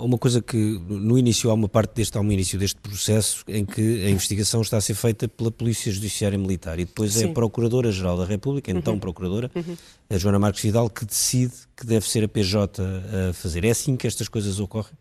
[0.00, 3.64] uma coisa que no início há uma parte deste, há um início deste processo em
[3.64, 7.26] que a investigação está a ser feita pela Polícia Judiciária Militar e depois Sim.
[7.26, 9.00] é a Procuradora-Geral da República, então uhum.
[9.00, 9.76] Procuradora, uhum.
[10.10, 13.64] a Joana Marques Vidal, que decide que deve ser a PJ a fazer.
[13.64, 14.92] É assim que estas coisas ocorrem?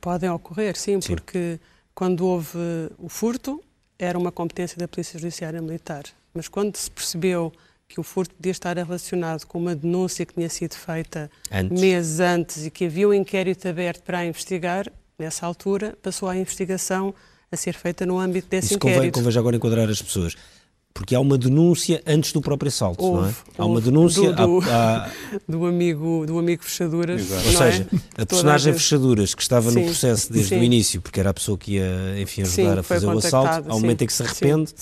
[0.00, 1.08] Podem ocorrer, sim, sim.
[1.08, 1.58] porque
[1.94, 2.58] quando houve
[2.98, 3.62] o furto
[3.98, 7.52] era uma competência da Polícia Judiciária Militar, mas quando se percebeu
[7.90, 11.80] que o furto podia estar relacionado com uma denúncia que tinha sido feita antes.
[11.80, 14.86] meses antes e que havia um inquérito aberto para investigar,
[15.18, 17.12] nessa altura passou a investigação
[17.50, 18.96] a ser feita no âmbito desse Isso inquérito.
[18.96, 20.36] Convém, convém agora enquadrar as pessoas.
[20.94, 23.34] Porque há uma denúncia antes do próprio assalto, houve, não é?
[23.58, 25.10] Há uma denúncia do, do, há,
[25.48, 27.28] do, amigo, do amigo Fechaduras.
[27.30, 28.22] Ou seja, é?
[28.22, 30.60] a personagem a Fechaduras, que estava sim, no processo desde sim.
[30.60, 33.70] o início, porque era a pessoa que ia enfim, ajudar sim, a fazer o assalto,
[33.70, 34.74] ao momento em que se arrepende,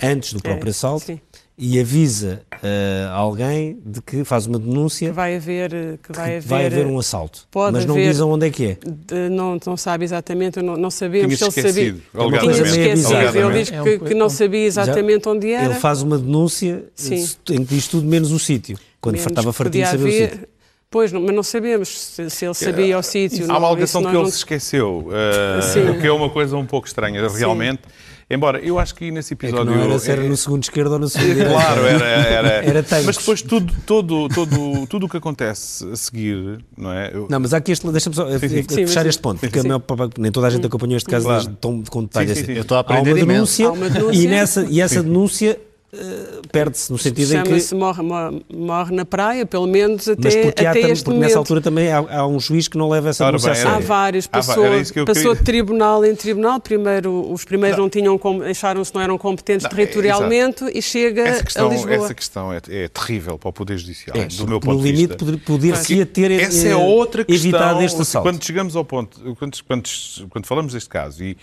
[0.00, 1.20] antes do próprio é, assalto,
[1.56, 6.36] e avisa uh, alguém de que faz uma denúncia que vai haver que vai, que
[6.36, 9.28] haver, vai haver um assalto pode mas não haver, dizem onde é que é de,
[9.28, 13.98] não, não sabe exatamente não, não sabemos se ele sabia tinha esquecido ele diz que,
[13.98, 17.28] que, não sabia exatamente Já, onde era ele faz uma denúncia Sim.
[17.50, 20.30] em que diz tudo menos o sítio quando menos estava fartinho de saber haver, o
[20.30, 20.52] sítio
[20.92, 23.50] Pois, não, mas não sabemos se, se ele sabia o sítio.
[23.50, 24.26] Há uma alegação que ele não...
[24.26, 27.26] se esqueceu, uh, que é uma coisa um pouco estranha.
[27.30, 28.11] Realmente, Sim.
[28.32, 29.70] Embora, eu acho que nesse episódio...
[29.70, 31.52] É que não era se era no segundo esquerdo ou no segundo direito.
[31.52, 32.04] Claro, era...
[32.06, 37.10] Era, era Mas depois tudo, todo, todo, tudo o que acontece a seguir, não é?
[37.12, 37.26] Eu...
[37.28, 37.86] Não, mas há aqui este...
[37.90, 38.62] Deixa-me só sim, sim.
[38.86, 39.82] fechar sim, este ponto, porque maior,
[40.16, 41.56] nem toda a gente acompanhou este caso claro.
[41.60, 42.32] tão, com detalhe.
[42.32, 42.52] Assim.
[42.52, 44.22] Eu estou a aprender há uma denúncia, há uma denúncia.
[44.22, 45.58] E, nessa, e essa denúncia
[45.94, 47.48] Uh, perde-se, no sentido em que...
[47.48, 51.36] Chama-se morre, morre, morre, na praia, pelo menos até, Mas porque até este porque nessa
[51.36, 54.64] altura também há, há, um juiz que não leva essa denúncia Há vários, passou,
[55.04, 59.64] passou de tribunal em tribunal, primeiro, os primeiros não, não tinham, acharam-se não eram competentes
[59.64, 61.94] não, é, territorialmente é, e chega essa questão, a Lisboa.
[61.94, 65.16] Essa questão é, é terrível para o Poder Judicial, é, do meu ponto de vista.
[65.20, 68.30] No limite poder-se ter essa é outra questão, evitado este assalto.
[68.30, 69.90] Quando chegamos ao ponto, quando, quando,
[70.30, 71.36] quando falamos deste caso e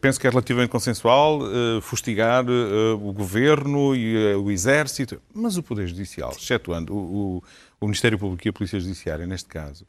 [0.00, 5.56] penso que é relativamente consensual uh, fustigar uh, o governo e uh, o exército, mas
[5.56, 7.42] o Poder Judicial, excetuando o, o,
[7.80, 9.86] o, Ministério Público e a Polícia Judiciária, neste caso,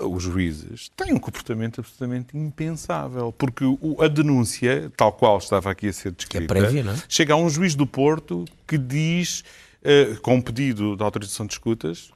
[0.00, 5.88] os juízes têm um comportamento absolutamente impensável, porque o, a denúncia, tal qual estava aqui
[5.88, 6.96] a ser descrita, é prévia, é?
[7.08, 9.44] chega a um juiz do Porto que diz,
[10.22, 12.10] com um pedido de autorização de escutas,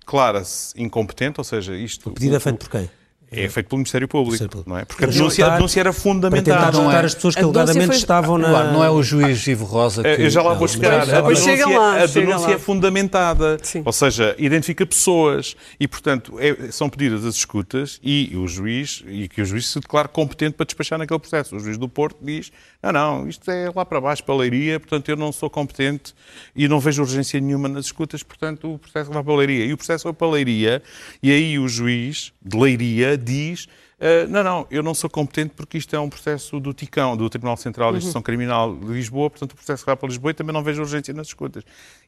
[0.00, 2.10] declara-se incompetente, ou seja, isto...
[2.10, 2.90] O pedido é feito por quem?
[3.32, 4.84] É feito pelo Ministério Público, não é?
[4.84, 6.56] Porque a denúncia, a denúncia era fundamental.
[6.56, 7.06] Para tentar juntar é?
[7.06, 7.96] as pessoas que alegadamente foi...
[7.96, 8.50] estavam na...
[8.50, 10.08] Claro, não é o juiz Ivo Rosa que...
[10.08, 11.00] Eu já lá vou chegar.
[11.02, 13.82] a denúncia, lá, a denúncia é fundamentada, Sim.
[13.84, 19.28] ou seja, identifica pessoas e, portanto, é, são pedidas as escutas e o juiz, e
[19.28, 21.56] que o juiz se declare competente para despachar naquele processo.
[21.56, 24.78] O juiz do Porto diz, não, não, isto é lá para baixo, para a leiria,
[24.78, 26.14] portanto eu não sou competente
[26.54, 29.64] e não vejo urgência nenhuma nas escutas, portanto o processo vai para a leiria.
[29.64, 30.82] E o processo vai para a leiria
[31.22, 33.68] e aí o juiz de leiria diz
[34.02, 37.30] Uh, não, não, eu não sou competente porque isto é um processo do TICão, do
[37.30, 38.24] Tribunal Central de Instituição uhum.
[38.24, 41.28] Criminal de Lisboa, portanto o processo vai para Lisboa e também não vejo urgência nas
[41.28, 41.62] escutas.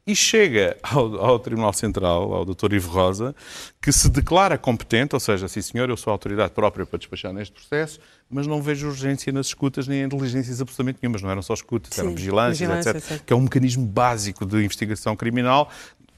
[0.05, 2.73] E chega ao, ao, Tribunal Central, ao Dr.
[2.73, 3.33] Ivo Rosa,
[3.81, 7.33] que se declara competente, ou seja, sim senhor, eu sou a autoridade própria para despachar
[7.33, 11.23] neste processo, mas não vejo urgência nas escutas nem em diligências absolutamente nenhumas.
[11.23, 13.25] Não eram só escutas, eram vigilâncias, vigilância, etc.
[13.25, 15.71] Que é um mecanismo básico de investigação criminal,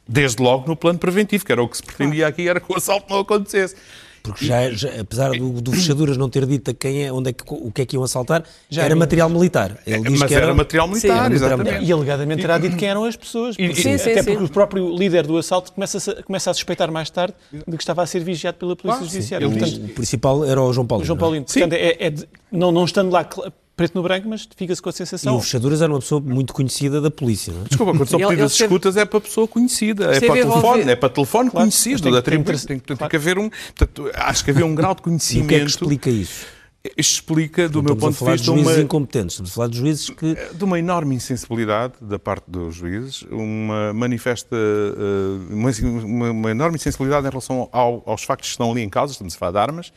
[0.09, 2.75] desde logo no plano preventivo, que era o que se pretendia aqui, era que o
[2.75, 3.77] assalto não acontecesse.
[4.27, 7.33] Porque já, já apesar do, do Fechaduras não ter dito a quem é, onde é
[7.33, 9.79] que, o que é que iam assaltar, já era material militar.
[9.87, 11.85] Ele diz Mas que era, era material militar, sim, exatamente.
[11.85, 13.57] E alegadamente terá dito quem eram as pessoas.
[13.57, 16.91] Porque, sim, sim, até porque o próprio líder do assalto começa a, começa a suspeitar
[16.91, 19.49] mais tarde de que estava a ser vigiado pela Polícia ah, Judiciária.
[19.49, 21.05] Portanto, o principal era o João Paulino.
[21.05, 21.47] O João Paulino.
[21.47, 23.27] Portanto, é, é de, não, não estando lá
[23.77, 25.35] preto no branco, mas fica-se com a sensação.
[25.35, 27.65] E o Fechaduras era uma pessoa muito conhecida da polícia, não é?
[27.65, 31.09] Desculpa, quando são pedidas de escutas é para pessoa conhecida, é para telefone, é para
[31.11, 32.03] telefone claro, conhecido.
[32.03, 33.11] Tem, da tem, tem, tem, tem claro.
[33.11, 33.51] que haver um.
[33.51, 35.45] Portanto, acho que havia um grau de conhecimento.
[35.45, 36.57] E o que é que explica isso?
[36.97, 38.83] explica, do meu ponto de vista, de juízes uma...
[38.83, 40.37] incompetentes, estamos a falar de juízes que...
[40.55, 45.71] De uma enorme insensibilidade da parte dos juízes, uma manifesta, eh, uma,
[46.05, 49.35] uma, uma enorme insensibilidade em relação ao, aos factos que estão ali em causa, estamos
[49.35, 49.93] a falar de armas,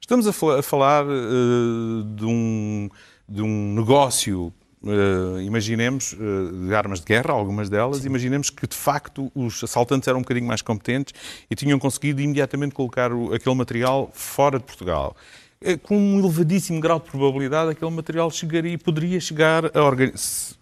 [0.00, 2.88] estamos a, falar uh, de um
[3.28, 8.06] de um negócio, uh, imaginemos, uh, de armas de guerra, algumas delas, Sim.
[8.06, 11.12] imaginemos que de facto os assaltantes eram um bocadinho mais competentes
[11.50, 15.14] e tinham conseguido imediatamente colocar o, aquele material fora de Portugal.
[15.60, 20.56] Uh, com um elevadíssimo grau de probabilidade, aquele material chegaria e poderia chegar a organizar.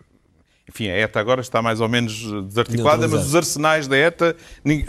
[0.68, 4.37] Enfim, a ETA agora está mais ou menos desarticulada, mas os arsenais da ETA,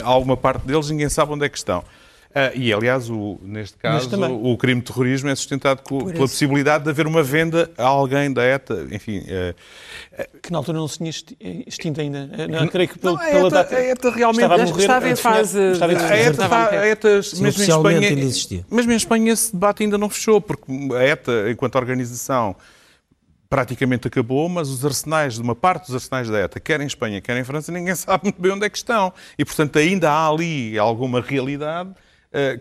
[0.04, 1.84] alguma parte deles, ninguém sabe onde é que estão.
[2.30, 6.20] Uh, e, aliás, o, neste caso, o, o, crime de terrorismo é sustentado com, pela
[6.20, 9.20] possibilidade de haver uma venda a alguém da ETA, enfim...
[9.20, 9.56] Uh,
[10.42, 11.12] que na altura não se tinha
[11.66, 12.30] extinto ainda.
[12.48, 13.76] Não, creio que pelo, não, a ETA, pela data...
[13.76, 14.44] A ETA realmente...
[14.44, 15.60] Estava, a morrer, estava em fase...
[15.72, 17.08] Estava em a ETA, está, a ETA
[17.40, 18.10] mesmo em Espanha...
[18.10, 18.66] Ainda existia.
[18.70, 22.56] Mesmo em Espanha esse debate ainda não fechou, porque a ETA, enquanto organização
[23.50, 27.22] praticamente acabou, mas os arsenais, de uma parte dos arsenais da ETA, quer em Espanha,
[27.22, 29.14] quer em França, ninguém sabe muito bem onde é que estão.
[29.38, 32.07] E, portanto, ainda há ali alguma realidade eh,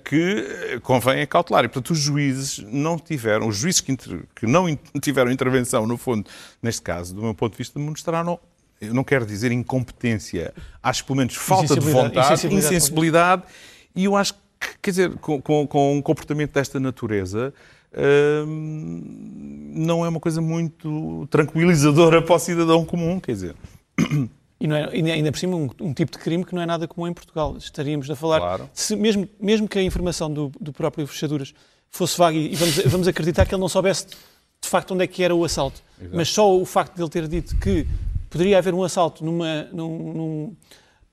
[0.04, 1.64] que convém acautelar.
[1.64, 4.66] E, portanto, os juízes não tiveram, os juízes que, inter, que não
[5.02, 6.28] tiveram intervenção, no fundo,
[6.62, 8.38] neste caso, do meu ponto de vista, demonstraram
[8.80, 10.52] eu não quero dizer incompetência,
[10.82, 13.42] acho pelo menos falta de vontade, insensibilidade, insensibilidade
[13.94, 14.40] e eu acho que,
[14.82, 17.54] quer dizer, com, com, com um comportamento desta natureza,
[18.46, 23.54] hum, não é uma coisa muito tranquilizadora para o cidadão comum, quer dizer.
[24.58, 26.66] E, não é, e ainda por cima, um, um, tipo de crime que não é
[26.66, 27.56] nada comum em Portugal.
[27.58, 28.40] Estaríamos a falar.
[28.40, 28.70] Claro.
[28.72, 31.52] Se, mesmo, mesmo que a informação do, do próprio Fechaduras
[31.90, 34.06] fosse vaga e vamos, vamos acreditar que ele não soubesse
[34.60, 36.16] de facto onde é que era o assalto, Exato.
[36.16, 37.86] mas só o facto de ele ter dito que
[38.30, 40.56] poderia haver um assalto numa, num, num,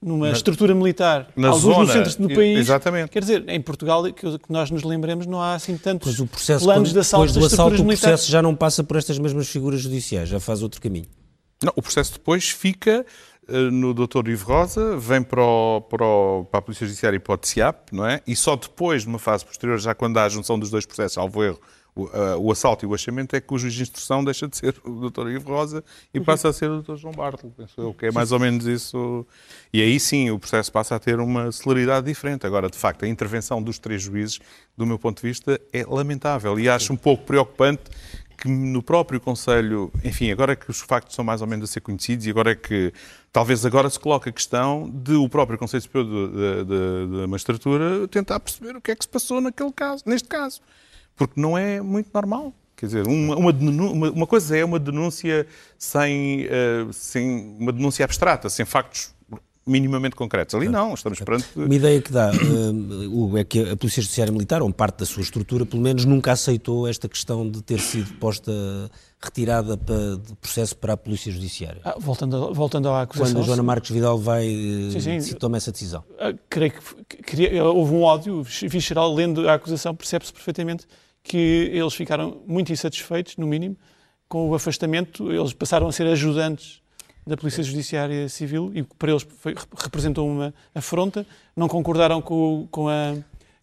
[0.01, 2.59] numa na, estrutura militar, na alguns zona, no centro do país.
[2.59, 3.09] Exatamente.
[3.09, 6.27] Quer dizer, em Portugal, que, que nós nos lembremos, não há assim tantos pois o
[6.27, 9.19] processo, planos quando, de assalto depois do assalto, o processo já não passa por estas
[9.19, 11.07] mesmas figuras judiciais, já faz outro caminho.
[11.63, 13.05] Não, o processo depois fica
[13.71, 14.27] no Dr.
[14.29, 17.91] Ivo Rosa, vem para, o, para, o, para, a Polícia Judiciária e para o TCIAP,
[17.91, 18.21] não é?
[18.25, 21.43] E só depois, numa fase posterior, já quando há a junção dos dois processos, salvo
[21.43, 21.59] erro,
[21.95, 24.57] o, uh, o, assalto e o achamento, é que o juiz de instrução deixa de
[24.57, 25.27] ser o Dr.
[25.29, 26.25] Ivo Rosa e uhum.
[26.25, 26.95] passa a ser o Dr.
[26.95, 29.25] João Bartolo, penso eu, que é mais ou menos isso.
[29.71, 32.47] E aí sim, o processo passa a ter uma celeridade diferente.
[32.47, 34.39] Agora, de facto, a intervenção dos três juízes,
[34.75, 37.83] do meu ponto de vista, é lamentável e acho um pouco preocupante
[38.37, 41.81] que no próprio Conselho, enfim, agora que os factos são mais ou menos a ser
[41.81, 42.93] conhecidos e agora é que,
[43.31, 46.29] talvez agora se coloque a questão de o próprio Conselho Superior
[46.65, 50.61] da Magistratura tentar perceber o que é que se passou naquele caso, neste caso.
[51.15, 52.53] Porque não é muito normal.
[52.75, 58.49] Quer dizer, uma, uma, uma coisa é uma denúncia sem, uh, sem uma denúncia abstrata,
[58.49, 59.13] sem factos
[59.65, 60.53] minimamente concretos.
[60.55, 61.45] Ali não, estamos perante...
[61.55, 65.21] Uma ideia que dá, uh, é que a Polícia Judiciária Militar, ou parte da sua
[65.21, 68.51] estrutura, pelo menos nunca aceitou esta questão de ter sido posta,
[69.21, 71.81] retirada para, de processo para a Polícia Judiciária.
[71.83, 73.33] Ah, voltando, voltando à acusação...
[73.33, 74.45] Quando a Joana Marques Vidal vai,
[74.91, 75.19] sim, sim.
[75.21, 76.03] Se toma essa decisão.
[76.11, 76.73] Uh, creio
[77.25, 80.85] que houve um ódio visceral, lendo a acusação, percebe-se perfeitamente
[81.23, 83.77] que eles ficaram muito insatisfeitos, no mínimo,
[84.27, 86.82] com o afastamento, eles passaram a ser ajudantes
[87.25, 92.89] da Polícia Judiciária Civil e para eles foi, representou uma afronta, não concordaram com, com,
[92.89, 93.15] a,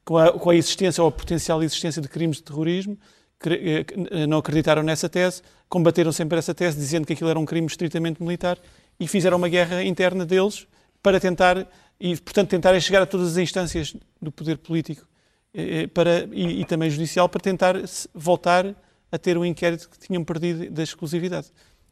[0.05, 2.99] com, a, com a existência ou a potencial existência de crimes de terrorismo,
[3.47, 7.67] eh, não acreditaram nessa tese, combateram sempre essa tese, dizendo que aquilo era um crime
[7.67, 8.59] estritamente militar
[8.99, 10.67] e fizeram uma guerra interna deles
[11.03, 11.67] para tentar,
[11.99, 15.07] e portanto tentarem chegar a todas as instâncias do poder político
[15.55, 17.77] eh, eh, para, e, e também judicial para tentar
[18.15, 18.75] voltar
[19.11, 21.49] a ter o um inquérito que tinham perdido da exclusividade.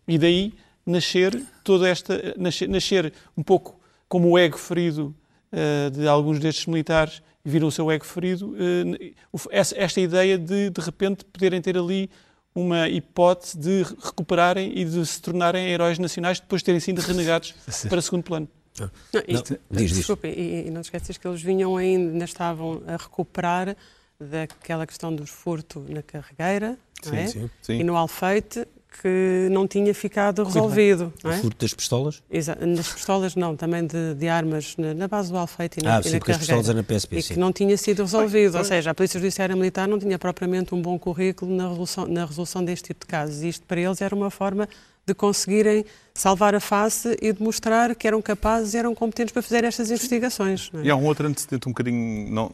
[0.07, 0.55] E daí
[0.89, 5.15] nascer toda esta nascer, nascer um pouco como o ego ferido
[5.53, 10.81] uh, de alguns destes militares viram o seu ego ferido, uh, esta ideia de de
[10.81, 12.11] repente poderem ter ali
[12.55, 17.55] uma hipótese de recuperarem e de se tornarem heróis nacionais depois de terem sido renegados
[17.89, 18.49] para segundo plano.
[18.81, 22.25] Não, isto, não, diz, desculpe, e, e, não te esqueças que eles vinham ainda, ainda
[22.25, 23.77] estavam a recuperar
[24.21, 27.27] daquela questão do furto na carregueira sim, é?
[27.27, 27.81] sim, sim.
[27.81, 28.67] e no alfeite,
[29.01, 31.13] que não tinha ficado resolvido.
[31.23, 31.37] Não é?
[31.37, 32.23] O furto das pistolas?
[32.31, 35.99] Exa nas pistolas não, também de, de armas na, na, base do Alfeite e na,
[35.99, 37.35] ah, sim, e na porque as pistolas eram na PSP, E sim.
[37.35, 40.83] que não tinha sido resolvido, ou seja, a Polícia Judiciária Militar não tinha propriamente um
[40.83, 43.43] bom currículo na resolução, na resolução deste tipo de casos.
[43.43, 44.69] E isto para eles era uma forma
[45.07, 49.65] de conseguirem salvar a face e demonstrar que eram capazes e eram competentes para fazer
[49.65, 50.71] estas investigações.
[50.75, 50.87] É?
[50.87, 52.53] E há um outro antecedente um bocadinho, não,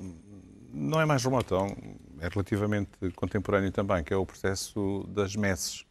[0.72, 1.54] não é mais remoto,
[2.20, 5.84] é relativamente contemporâneo também, que é o processo das messes.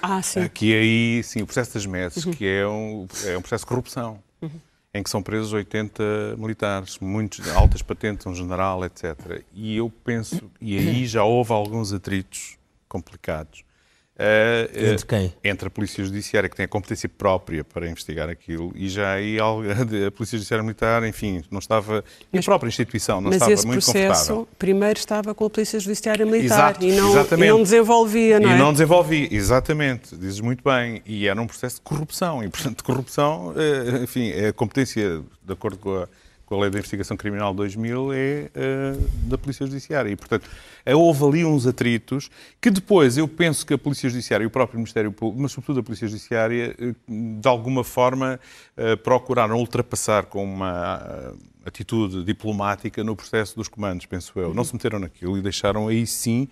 [0.00, 0.48] Ah, sim.
[0.52, 2.32] Que aí, sim, o processo das messes, uhum.
[2.32, 4.50] que é um, é um processo de corrupção, uhum.
[4.94, 9.42] em que são presos 80 militares, muitos altas patentes, um general, etc.
[9.52, 12.56] E eu penso, e aí já houve alguns atritos
[12.88, 13.64] complicados
[14.12, 15.34] Uh, entre quem?
[15.42, 19.38] Entre a Polícia Judiciária, que tem a competência própria para investigar aquilo, e já aí
[19.40, 22.04] a Polícia Judiciária Militar, enfim, não estava.
[22.30, 24.48] E a própria instituição não mas estava esse muito processo confortável.
[24.58, 28.52] primeiro estava com a Polícia Judiciária Militar Exato, e, não, e não desenvolvia, não e
[28.52, 28.56] é?
[28.56, 31.02] E não desenvolvia, exatamente, dizes muito bem.
[31.06, 32.44] E era um processo de corrupção.
[32.44, 36.08] E, portanto, de corrupção, eh, enfim, é a competência, de acordo com a
[36.52, 40.10] com a Lei da Investigação Criminal 2000 é uh, da Polícia Judiciária.
[40.10, 40.46] E, portanto,
[40.86, 44.78] houve ali uns atritos que depois eu penso que a Polícia Judiciária e o próprio
[44.78, 46.76] Ministério Público, mas sobretudo a Polícia Judiciária,
[47.08, 48.38] de alguma forma
[48.76, 50.98] uh, procuraram ultrapassar com uma
[51.32, 54.52] uh, atitude diplomática no processo dos comandos, penso eu.
[54.52, 56.48] Não se meteram naquilo e deixaram aí sim,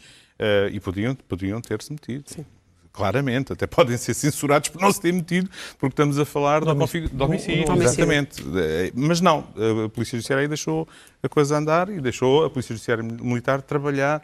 [0.72, 2.24] e podiam, podiam ter-se metido.
[2.26, 2.46] Sim
[2.92, 5.48] claramente, até podem ser censurados por não se ter metido,
[5.78, 7.08] porque estamos a falar do, homicídio.
[7.10, 8.42] Do homicídio exatamente.
[8.94, 9.46] Mas não,
[9.84, 10.88] a Polícia Judiciária aí deixou
[11.22, 14.22] a coisa andar e deixou a Polícia Judiciária Militar trabalhar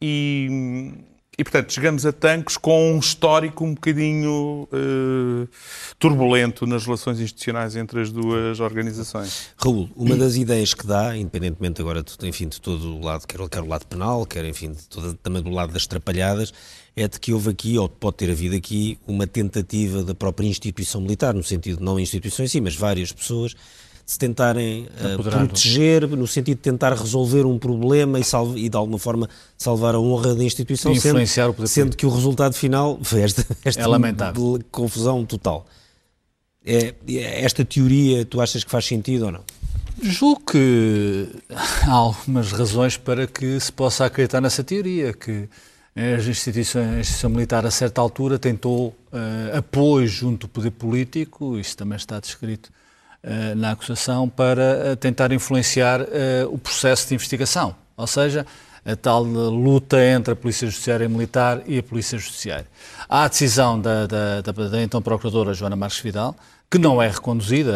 [0.00, 0.92] e,
[1.38, 5.48] e portanto, chegamos a Tancos com um histórico um bocadinho uh,
[5.98, 9.50] turbulento nas relações institucionais entre as duas organizações.
[9.58, 13.38] Raul, uma das ideias que dá, independentemente agora, de, enfim, de todo o lado, quer,
[13.50, 14.74] quer o lado penal, quer, enfim,
[15.22, 16.54] também do lado das trapalhadas,
[16.96, 21.02] é de que houve aqui, ou pode ter havido aqui, uma tentativa da própria instituição
[21.02, 23.54] militar, no sentido, não a instituição em si, mas várias pessoas,
[24.06, 28.76] se tentarem uh, proteger, no sentido de tentar resolver um problema e, salve, e de
[28.76, 33.00] alguma forma salvar a honra da instituição, e sendo, o sendo que o resultado final
[33.02, 34.60] foi esta, esta é lamentável.
[34.70, 35.66] confusão total.
[36.64, 36.94] É,
[37.42, 39.42] esta teoria, tu achas que faz sentido ou não?
[40.00, 41.28] Julgo que
[41.84, 45.48] há algumas razões para que se possa acreditar nessa teoria, que
[45.96, 51.58] as instituições, a instituição militar a certa altura tentou uh, apoio junto do poder político,
[51.58, 52.70] isso também está descrito
[53.56, 56.00] na acusação, para uh, tentar influenciar
[56.48, 57.74] o processo de investigação.
[57.96, 58.46] Ou seja,
[58.84, 62.66] a tal luta entre a Polícia Judiciária Militar e a Polícia Judiciária.
[63.08, 66.36] Há a decisão da, da, da, da então Procuradora Joana Marques Vidal,
[66.70, 67.74] que não é reconduzida,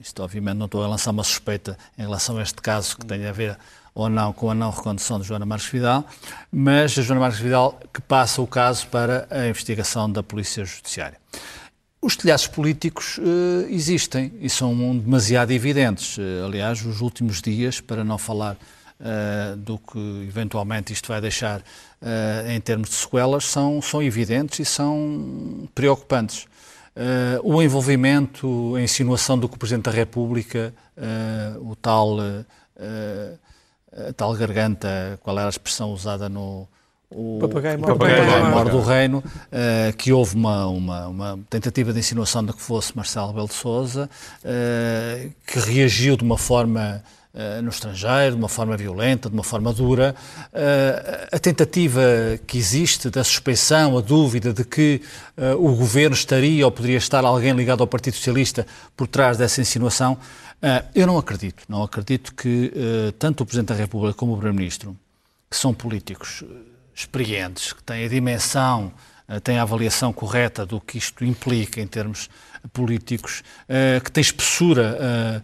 [0.00, 3.28] isto obviamente não estou a lançar uma suspeita em relação a este caso que tenha
[3.28, 3.58] a ver
[3.94, 6.04] ou não com a não recondução de Joana Marques Vidal,
[6.50, 11.18] mas a Joana Marques Vidal que passa o caso para a investigação da Polícia Judiciária.
[12.04, 16.18] Os telhaços políticos uh, existem e são demasiado evidentes.
[16.18, 18.56] Uh, aliás, os últimos dias, para não falar
[18.98, 21.62] uh, do que eventualmente isto vai deixar
[22.48, 26.48] em termos de sequelas, são, são evidentes e são preocupantes.
[27.44, 30.74] o envolvimento, a insinuação do que o Presidente da República,
[31.60, 32.16] o tal
[34.16, 36.66] tal garganta, qual era a expressão usada no
[37.14, 37.78] o papagaio
[38.50, 42.96] mor do reino, uh, que houve uma, uma, uma, tentativa de insinuação de que fosse
[42.96, 44.08] Marcelo Belo de Souza,
[44.44, 47.02] uh, que reagiu de uma forma
[47.34, 50.14] uh, no estrangeiro, de uma forma violenta, de uma forma dura.
[51.30, 52.02] a tentativa
[52.46, 55.00] que existe da suspeição, a dúvida de que
[55.58, 60.18] o governo estaria ou poderia estar alguém ligado ao Partido Socialista por trás dessa insinuação,
[60.62, 61.64] Uh, eu não acredito.
[61.68, 64.96] Não acredito que uh, tanto o Presidente da República como o Primeiro-Ministro,
[65.50, 68.92] que são políticos uh, experientes, que têm a dimensão,
[69.42, 72.28] têm a avaliação correta do que isto implica em termos
[72.72, 73.42] políticos,
[74.04, 75.42] que têm espessura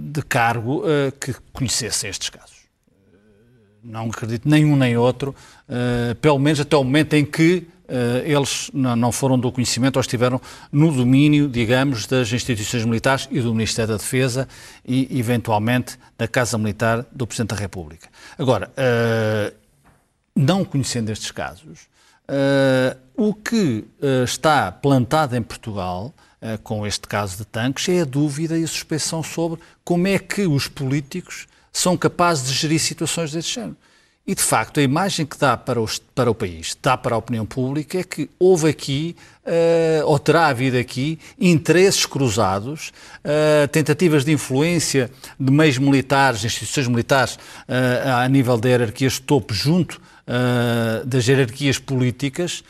[0.00, 0.82] de cargo,
[1.20, 2.62] que conhecessem estes casos.
[3.82, 5.34] Não acredito nenhum nem outro,
[6.20, 10.40] pelo menos até o momento em que eh, eles não foram do conhecimento ou estiveram
[10.72, 14.48] no domínio, digamos, das instituições militares e do Ministério da Defesa
[14.82, 18.08] e, eventualmente, da Casa Militar do Presidente da República.
[18.38, 19.52] Agora, eh,
[20.42, 21.80] não conhecendo estes casos,
[22.28, 23.84] eh, o que
[24.24, 26.14] está plantado em Portugal
[26.64, 30.44] com este caso de tanques é a dúvida e a suspeição sobre como é que
[30.44, 33.76] os políticos são capazes de gerir situações desse género.
[34.24, 37.18] E, de facto, a imagem que dá para, os, para o país, dá para a
[37.18, 42.92] opinião pública, é que houve aqui, uh, ou terá havido aqui, interesses cruzados,
[43.24, 45.10] uh, tentativas de influência
[45.40, 50.00] de meios militares, instituições militares, uh, a nível da hierarquias de topo, junto
[51.04, 52.62] das hierarquias políticas,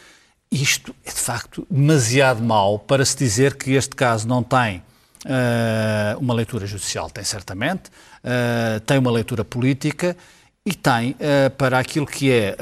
[0.53, 4.83] isto é de facto demasiado mau para se dizer que este caso não tem
[5.25, 7.11] uh, uma leitura judicial.
[7.11, 10.15] Tem certamente, uh, tem uma leitura política
[10.65, 12.57] e tem uh, para aquilo que é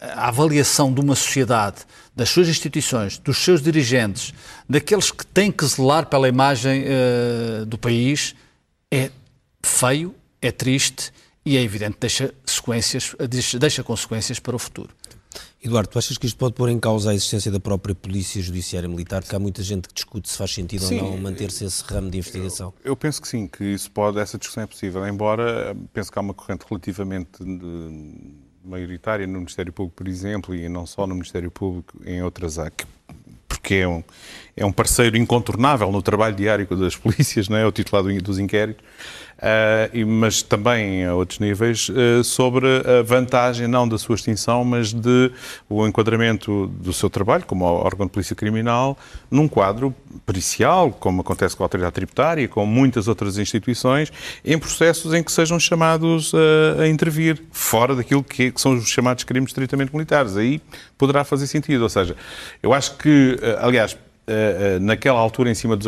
[0.00, 1.76] a avaliação de uma sociedade,
[2.14, 4.34] das suas instituições, dos seus dirigentes,
[4.68, 6.84] daqueles que têm que zelar pela imagem
[7.64, 8.34] do país,
[8.90, 9.08] é
[9.62, 11.12] feio, é triste
[11.48, 14.90] e é evidente deixa sequências, deixa, deixa consequências para o futuro.
[15.64, 18.88] Eduardo, tu achas que isto pode pôr em causa a existência da própria Polícia Judiciária
[18.88, 19.22] Militar?
[19.22, 22.10] Porque há muita gente que discute se faz sentido sim, ou não manter-se esse ramo
[22.10, 22.74] de investigação.
[22.84, 26.18] Eu, eu, penso que sim, que isso pode, essa discussão é possível, embora penso que
[26.18, 27.30] há uma corrente relativamente
[28.62, 32.86] maioritária no Ministério Público, por exemplo, e não só no Ministério Público, em outras áreas,
[33.48, 34.04] porque é um,
[34.56, 37.66] é um parceiro incontornável no trabalho diário das polícias, não é?
[37.66, 38.84] o titular dos inquéritos,
[39.38, 44.92] uh, mas também a outros níveis, uh, sobre a vantagem não da sua extinção, mas
[44.92, 45.30] de
[45.68, 48.98] o enquadramento do seu trabalho como órgão de polícia criminal
[49.30, 49.94] num quadro
[50.26, 54.12] pericial, como acontece com a autoridade tributária e com muitas outras instituições,
[54.44, 58.88] em processos em que sejam chamados a, a intervir, fora daquilo que, que, são os
[58.88, 60.36] chamados crimes estritamente militares.
[60.36, 60.60] Aí
[60.96, 61.82] poderá fazer sentido.
[61.82, 62.16] Ou seja,
[62.62, 63.96] eu acho que, aliás,
[64.28, 65.86] eh, eh, naquela altura, em cima dos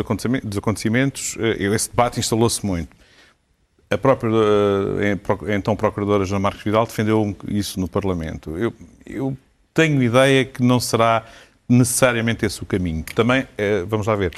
[0.57, 2.89] acontecimentos, eh, esse debate instalou-se muito.
[3.91, 4.31] A própria,
[5.53, 8.57] então, Procuradora Joana Marques Vidal defendeu isso no Parlamento.
[8.57, 8.73] Eu,
[9.05, 9.37] eu
[9.73, 11.25] tenho ideia que não será
[11.67, 13.03] necessariamente esse o caminho.
[13.13, 14.37] Também, eh, vamos lá ver, eh,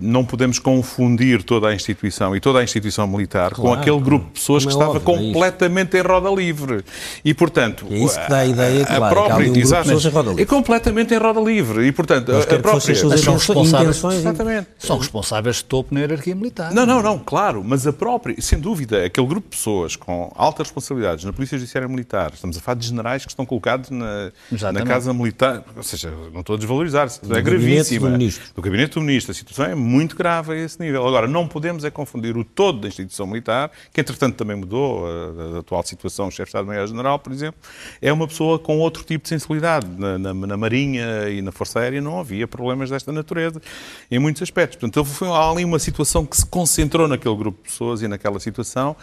[0.00, 4.26] não podemos confundir toda a instituição e toda a instituição militar claro, com aquele grupo
[4.26, 6.84] de pessoas que é estava óbvio, completamente é em roda livre.
[7.24, 7.86] E, portanto...
[7.90, 10.42] É isso que dá a ideia, claro, a própria, um exatamente, em roda livre.
[10.42, 11.86] É completamente em roda livre.
[11.86, 12.94] E, portanto, Mas a própria...
[12.94, 14.68] São responsáveis, exatamente.
[14.78, 16.72] são responsáveis de topo na hierarquia militar.
[16.72, 17.62] Não, não, não, claro.
[17.64, 21.88] Mas a própria, sem dúvida, aquele grupo de pessoas com altas responsabilidades na Polícia Judiciária
[21.88, 24.32] Militar, estamos a falar de generais que estão colocados na,
[24.72, 28.10] na Casa Militar, ou seja, não estou a desvalorizar, é gravíssima.
[28.10, 28.18] Do,
[28.56, 29.49] do Gabinete do Ministro.
[29.50, 31.04] A situação é muito grave a esse nível.
[31.04, 35.56] Agora, não podemos é confundir o todo da instituição militar, que entretanto também mudou, a,
[35.56, 37.60] a atual situação, o chefe de Estado-Maior-General, por exemplo,
[38.00, 39.88] é uma pessoa com outro tipo de sensibilidade.
[39.98, 43.60] Na, na, na, Marinha e na Força Aérea não havia problemas desta natureza,
[44.08, 44.78] em muitos aspectos.
[44.78, 48.94] Portanto, foi ali uma situação que se concentrou naquele grupo de pessoas e naquela situação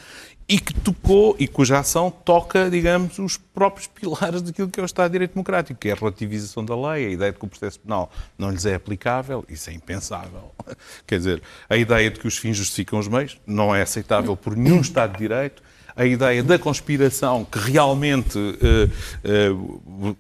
[0.50, 4.86] e que tocou e cuja ação toca, digamos, os próprios pilares daquilo que é o
[4.86, 7.50] Estado de Direito Democrático, que é a relativização da lei, a ideia de que o
[7.50, 10.52] processo penal não lhes é aplicável, isso é impensável.
[11.06, 14.56] Quer dizer, a ideia de que os fins justificam os meios não é aceitável por
[14.56, 15.62] nenhum Estado de Direito,
[15.98, 19.56] a ideia da conspiração, que realmente uh,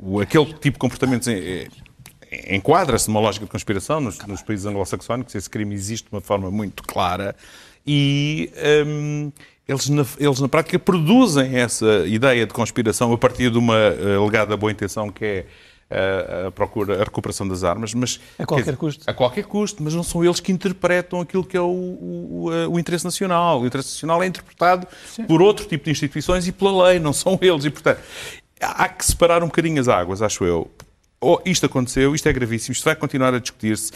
[0.01, 1.29] uh, aquele tipo de comportamentos
[2.49, 6.51] enquadra-se numa lógica de conspiração nos, nos países anglo-saxónicos, esse crime existe de uma forma
[6.51, 7.33] muito clara
[7.85, 8.51] e.
[8.85, 9.31] Um,
[9.67, 14.21] eles na, eles na prática produzem essa ideia de conspiração a partir de uma uh,
[14.21, 15.45] alegada boa intenção que é
[15.91, 19.03] uh, a procura, a recuperação das armas, mas a qualquer custo.
[19.09, 22.79] A qualquer custo, mas não são eles que interpretam aquilo que é o, o, o
[22.79, 23.61] interesse nacional.
[23.61, 25.25] O interesse nacional é interpretado Sim.
[25.25, 27.65] por outro tipo de instituições e pela lei, não são eles.
[27.65, 27.99] E portanto
[28.61, 30.69] há que separar um bocadinho as águas, acho eu
[31.19, 33.91] oh, isto aconteceu, isto é gravíssimo, isto vai continuar a discutir-se,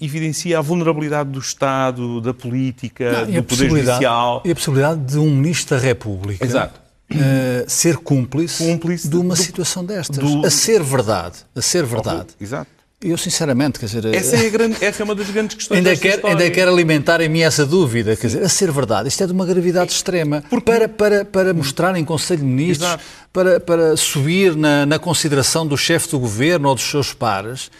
[0.00, 4.42] evidencia a vulnerabilidade do Estado, da política, Não, do Poder Judicial.
[4.44, 6.80] E a possibilidade de um Ministro da República Exato.
[7.10, 10.18] Uh, ser cúmplice, cúmplice de uma do, situação destas.
[10.18, 11.38] Do, a ser verdade.
[11.56, 12.28] A ser verdade.
[12.38, 12.70] Exato.
[13.00, 14.04] Eu, sinceramente, quer dizer...
[14.06, 17.28] Essa é, grande, essa é uma das grandes questões ainda quer, Ainda quero alimentar em
[17.28, 20.42] mim essa dúvida, quer dizer, a ser verdade, isto é de uma gravidade extrema.
[20.50, 20.64] Porque...
[20.68, 22.98] Para, para, para mostrar em Conselho de Ministros,
[23.32, 27.70] para, para subir na, na consideração do chefe do governo ou dos seus pares,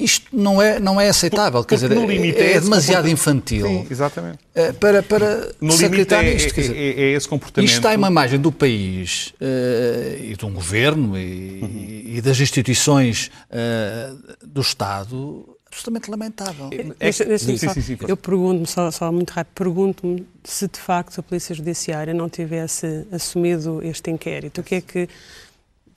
[0.00, 3.66] isto não é, não é aceitável, quer dizer, é, é, demasiado infantil.
[3.66, 4.38] Sim, exatamente.
[4.54, 7.68] Eh, para, para no limite é, isto, dizer, é, é, esse comportamento.
[7.68, 12.16] Isto está uma imagem do país uh, e de um governo e, uhum.
[12.16, 16.68] e das instituições uh, do Estado absolutamente lamentável.
[16.98, 21.22] É, sim, sim, sim, eu pergunto-me, só, só, muito rápido, pergunto-me se de facto a
[21.22, 25.08] Polícia Judiciária não tivesse assumido este inquérito, o que é que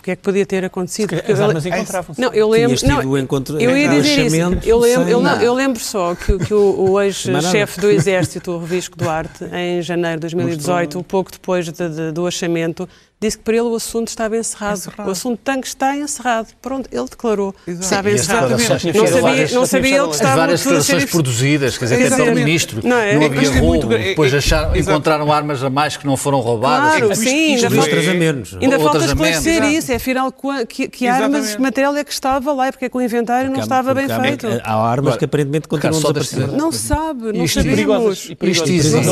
[0.04, 1.16] o que é que podia ter acontecido?
[1.16, 2.20] Porque as armas encontravam-se.
[2.20, 2.78] Não, eu lembro.
[2.86, 4.36] Não, encontro, eu ia dizer isso.
[4.66, 8.60] Eu lembro, eu, não, eu lembro só que, que o, o ex-chefe do Exército, o
[8.60, 12.88] Revisco Duarte, em janeiro de 2018, um pouco depois de, de, do achamento,
[13.24, 14.78] disse que para ele o assunto estava encerrado.
[14.78, 15.08] encerrado.
[15.08, 16.48] O assunto tanque está encerrado.
[16.62, 18.50] Pronto, ele declarou que estava encerrado.
[18.50, 22.82] Não sabia, não sabia ele que estava várias declarações produzidas, quer dizer, até pelo ministro,
[22.84, 23.16] não, é?
[23.16, 26.98] não havia roubo, depois acharam, encontraram armas a mais que não foram roubadas.
[26.98, 28.58] Claro, sim, ainda outras a menos.
[28.62, 30.34] Ainda falta esclarecer isso, é afinal
[30.68, 33.60] que, que armas, que material é que estava lá, porque é que o inventário não
[33.60, 34.48] estava bem feito.
[34.64, 36.48] Há armas que aparentemente continuam a desaparecer.
[36.48, 38.30] Não sabe, não sabemos.
[38.42, 39.08] Isto existe.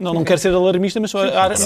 [0.00, 1.60] Não quero ser alarmista, mas só há armas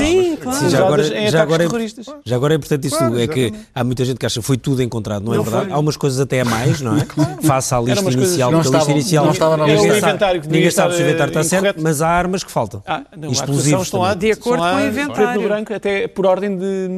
[1.22, 2.06] em já agora, é, terroristas.
[2.24, 4.56] já agora é importante isso, Claro, é que há muita gente que acha que foi
[4.56, 5.66] tudo encontrado, não é Não verdade?
[5.66, 5.74] foi.
[5.74, 7.06] Há umas coisas até a mais, não é?
[7.42, 10.00] Face à lista umas coisas inicial, porque a lista inicial não estava na ninguém lista.
[10.00, 12.50] sabe- O inventário que ninguém sabe se o inventário está certo, mas há armas que
[12.50, 12.82] faltam.
[12.86, 14.14] Ah, não, a Explosivos estão lá.
[14.14, 15.42] De acordo com o no inventário.
[15.42, 16.88] branco, até por ordem de,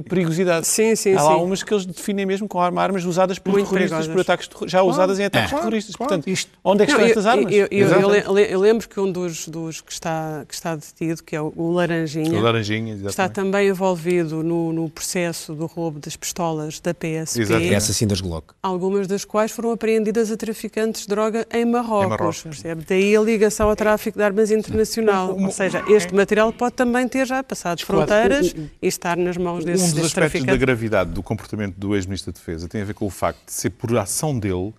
[0.00, 0.66] de perigosidade.
[0.66, 1.42] Sim, sim, Há lá sim.
[1.42, 5.18] umas que eles definem mesmo com arma- armas usadas por terroristas, por ataques já usadas
[5.18, 5.56] em ataques É.
[5.56, 5.96] terroristas.
[5.96, 7.52] Claro, Portanto, onde é que estão estas armas?
[7.52, 9.46] Eu, lembro que um dos,
[9.80, 10.44] que, está,
[10.76, 16.80] detido, que é o, Laranjinha, está também envolvido no, no processo do roubo das pistolas
[16.80, 17.74] da PSP, Exatamente.
[17.74, 18.52] Essa sim das Glock.
[18.62, 22.06] algumas das quais foram apreendidas a traficantes de droga em Marrocos.
[22.06, 22.42] Em Marrocos.
[22.42, 22.84] percebe?
[22.86, 25.36] Daí a ligação ao tráfico de armas internacional.
[25.38, 29.92] Ou seja, este material pode também ter já passado fronteiras e estar nas mãos desses,
[29.92, 30.58] um dos aspectos da traficantes.
[30.60, 33.70] gravidade do comportamento do ex-ministro da Defesa tem a ver com o facto de ser
[33.70, 34.72] por ação dele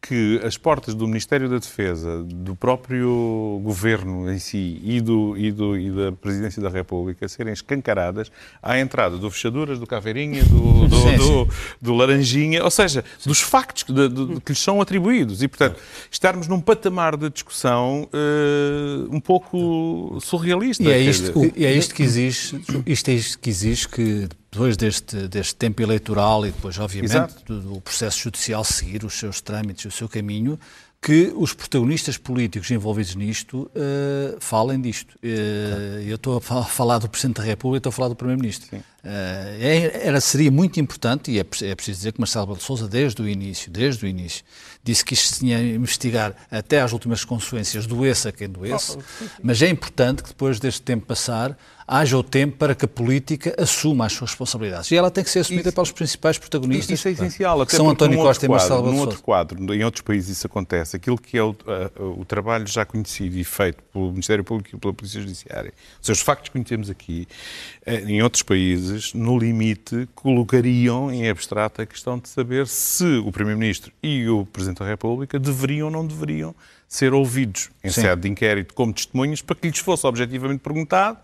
[0.00, 5.50] que as portas do Ministério da Defesa, do próprio governo em si e, do, e,
[5.50, 8.30] do, e da Presidência da República serem escancaradas
[8.62, 11.48] à entrada do Fechaduras, do Caveirinha, do, do, Sim, do,
[11.82, 15.42] do Laranjinha, ou seja, dos factos que, de- de- que lhes são atribuídos.
[15.42, 15.80] E, portanto,
[16.10, 20.84] estarmos num patamar de discussão eh, um pouco surrealista.
[20.84, 24.28] E é isto, que, e é isto que exige, isto é isto que exige que
[24.50, 29.40] depois deste, deste tempo eleitoral e depois, obviamente, do, do processo judicial seguir os seus
[29.40, 30.58] trâmites, o seu caminho,
[31.00, 35.16] que os protagonistas políticos envolvidos nisto eh, falem disto.
[35.22, 38.68] Eh, Eu estou a fa- falar do Presidente da República, estou a falar do Primeiro-Ministro.
[39.04, 42.88] É- era, seria muito importante, e é, é preciso dizer que Marcelo Rebelo de Sousa,
[42.88, 44.42] desde o início, desde o início,
[44.82, 48.98] disse que isto se tinha a investigar até às últimas consequências, doeça quem doesse,
[49.40, 51.56] mas é importante que depois deste tempo passar,
[51.90, 54.90] haja o tempo para que a política assuma as suas responsabilidades.
[54.90, 56.98] E ela tem que ser assumida Isso- pelos principais protagonistas.
[56.98, 59.22] Isso é essencial, até são António Costa e outro Marcelo quadro, Rebelo Num de outro
[59.24, 63.38] quadro, em outros países isso acontece, aquilo que é o, a- o trabalho já conhecido
[63.38, 66.90] e feito pelo Ministério Público e pela Polícia Judiciária, ou seja, os factos que conhecemos
[66.90, 67.26] aqui,
[67.86, 73.32] eh, em outros países, no limite, colocariam em abstrato a questão de saber se o
[73.32, 76.54] Primeiro-Ministro e o Presidente da República deveriam ou não deveriam
[76.86, 78.02] ser ouvidos em Sim.
[78.02, 81.18] sede de inquérito como testemunhas para que lhes fosse objetivamente perguntado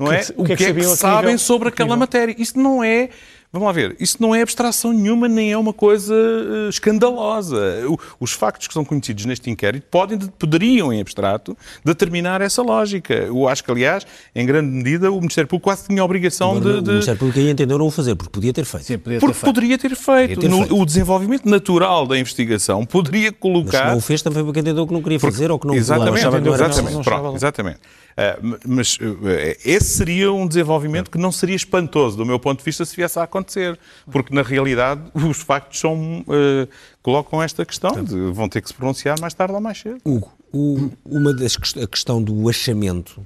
[0.00, 0.24] não é?
[0.24, 1.38] Que- o que é que, a que sabem nível?
[1.38, 1.98] sobre aquela nível?
[2.00, 2.34] matéria.
[2.38, 3.08] Isso não é,
[3.52, 7.56] vamos lá ver, isso não é abstração nenhuma, nem é uma coisa eh, escandalosa.
[7.88, 13.14] O- Os factos que são conhecidos neste inquérito podem, poderiam, em abstrato, determinar essa lógica.
[13.14, 16.74] Eu acho que, aliás, em grande medida, o Ministério Público quase tinha a obrigação Agora,
[16.74, 16.78] de...
[16.78, 18.86] O de- Ministério Público aí entendeu não o fazer, porque podia ter feito.
[18.86, 19.54] Sim, podia ter porque feito.
[19.54, 20.34] poderia ter feito.
[20.34, 20.80] Podia ter No- feito.
[20.80, 23.90] O desenvolvimento natural da investigação poderia Mas se colocar...
[23.90, 26.18] não o fez, também foi porque entendeu que não queria fazer ou que não Exatamente,
[26.18, 27.78] achava que não era exatamente, não exatamente.
[28.16, 32.64] Ah, mas eh, esse seria um desenvolvimento que não seria espantoso, do meu ponto de
[32.64, 33.78] vista, se viesse a acontecer.
[34.10, 36.68] Porque, na realidade, os factos são, eh,
[37.02, 39.98] colocam esta questão de vão ter que se pronunciar mais tarde ou mais cedo.
[40.04, 43.24] Hugo, o- uma das a questão do achamento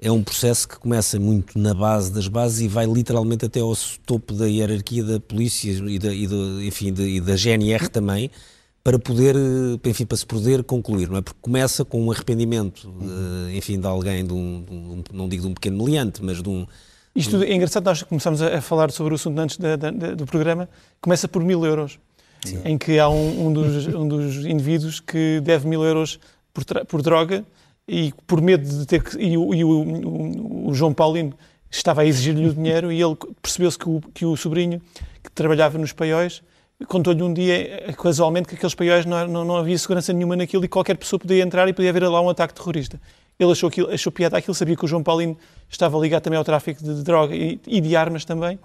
[0.00, 3.72] é um processo que começa muito na base das bases e vai literalmente até ao
[4.06, 8.30] topo da hierarquia da polícia e da, e do- enfim, e da GNR também,
[8.88, 9.34] para poder,
[9.84, 11.20] enfim, para se poder concluir, não é?
[11.20, 12.90] Porque começa com um arrependimento,
[13.50, 16.42] eh, enfim, de alguém, de um, de um- não digo de um pequeno meliante, mas
[16.42, 16.66] de um,
[17.14, 20.24] Isto é engraçado, nós começamos a, a falar sobre o assunto antes da- da- do
[20.24, 20.66] programa,
[21.02, 21.98] começa por mil euros,
[22.64, 26.18] em que há um, um dos, um dos indivíduos que deve mil euros
[26.54, 27.44] por, por droga
[27.86, 29.18] e por medo de ter que...
[29.18, 31.34] E, o, e o- o- o João Paulino
[31.70, 34.80] estava a exigir-lhe o dinheiro e ele percebeu-se que o, que o sobrinho,
[35.22, 36.40] que trabalhava nos paióis,
[36.86, 37.54] contou-lhe um dia,
[37.88, 41.18] eh, casualmente, que aqueles paióis não, não, não havia segurança nenhuma naquilo e qualquer pessoa
[41.18, 43.00] podia entrar e podia haver lá um ataque terrorista.
[43.38, 45.36] Ele achou, aquilo, achou piada aquilo, sabia que o João Paulino
[45.70, 48.58] estava ligado também ao tráfico de droga e, e de armas também,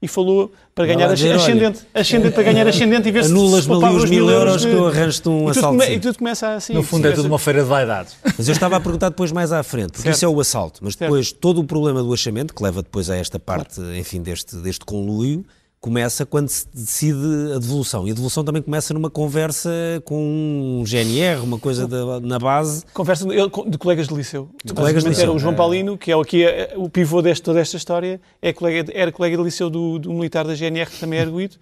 [0.00, 3.62] e falou para ganhar dizer, olha, ascendente, ascendente para ganhar ascendente e ver se anulas-me
[3.62, 5.82] se ali poupava os mil euros de- que eu arranjo-te um e tudo, assalto.
[5.82, 6.72] e tudo começa assim.
[6.72, 8.16] No fundo é tudo uma feira de vaidades.
[8.36, 10.14] Mas eu estava a perguntar depois mais à frente, porque Certo.
[10.16, 11.10] isso é o assalto, mas Certo.
[11.10, 14.84] depois todo o problema do achamento, que leva depois a esta parte, enfim, deste, deste
[14.84, 15.44] conluio,
[15.80, 18.06] começa quando se decide a devolução.
[18.06, 19.70] E a devolução também começa numa conversa
[20.04, 22.84] com um GNR, uma coisa da- na base.
[22.92, 23.36] Conversa de,
[23.70, 24.50] de colegas de liceu.
[24.64, 25.24] De colegas de liceu.
[25.24, 28.20] Era o João Paulino, que é o, que é, o pivô deste, toda esta história,
[28.42, 31.56] é colega, era colega de liceu do, do militar da GNR, que também é arguído.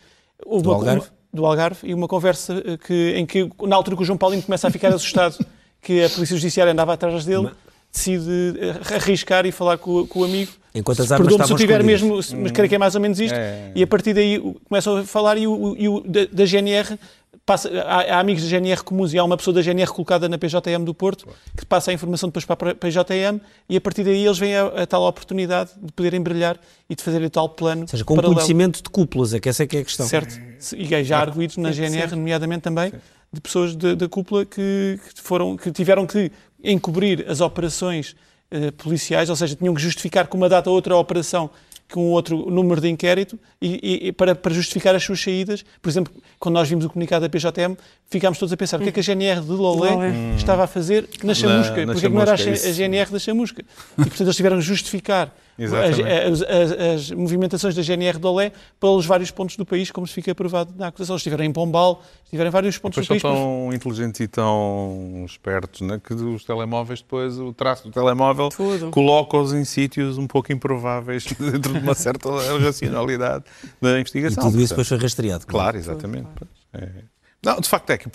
[0.45, 1.01] Houve Do uma- Algarve?
[1.01, 4.17] uma- do Algarve, e uma conversa eh, que, em que, na altura que o João
[4.17, 5.37] Paulino começa a ficar assustado
[5.83, 7.51] que a Polícia Judiciária andava atrás dele,
[7.97, 10.53] decide eh, arriscar e falar com, o- com o amigo.
[10.75, 11.87] Enquanto as armas se eu tiver escondidas.
[12.23, 13.35] mesmo, mas creio que é mais ou menos isto.
[13.35, 13.73] É.
[13.75, 14.39] E a partir daí
[14.69, 16.99] começam a falar e o, e o da, da GNR
[17.47, 20.37] passa, há, há amigos da GNR comuns e há uma pessoa da GNR colocada na
[20.37, 21.27] PJM do Porto
[21.57, 23.41] que passa a informação depois para a PJM
[23.71, 26.59] e a partir daí eles veem a, a tal oportunidade de poderem brilhar
[26.91, 28.35] e de fazerem o tal plano Ou seja, com paralelo.
[28.35, 30.07] conhecimento de cúpulas, é que essa é que é a questão.
[30.07, 30.39] Certo.
[30.77, 32.93] E já há arguídos na GNR, nomeadamente também,
[33.33, 36.31] de pessoas da, cúpula que, que foram, que tiveram que
[36.63, 38.17] encobrir as operações
[38.51, 41.51] eh, policiais, ou seja, tinham que justificar com uma data ou outra a operação
[41.93, 45.65] com outro número de inquérito e, e para, para, justificar as suas saídas.
[45.81, 47.77] Por exemplo, quando nós vimos o comunicado da PJM,
[48.09, 50.37] ficámos todos a pensar o que é que a GNR de Lolé hum.
[50.37, 53.19] estava a fazer na chamusca, na, na porque chamusca, não era a, a GNR da
[53.19, 53.63] chamusca.
[53.63, 59.07] E, portanto, eles tiveram que justificar as, as, as, movimentações da GNR de Olé pelos
[59.07, 61.17] vários pontos do país, como se fica provado na acusação.
[61.17, 63.23] Estiveram em Pombal, estiveram em vários pontos do país.
[63.23, 68.51] são tão inteligentes e tão espertos né, que os telemóveis, depois, o traço do telemóvel,
[68.91, 72.29] coloca-os em sítios um pouco improváveis dentro de uma certa
[72.59, 73.45] racionalidade
[73.81, 74.43] da investigação.
[74.43, 75.47] E tudo isso depois foi rastreado.
[75.47, 76.29] Claro, claro exatamente.
[76.35, 76.49] Claro.
[76.75, 77.16] É.
[77.47, 78.09] Não, de facto é que,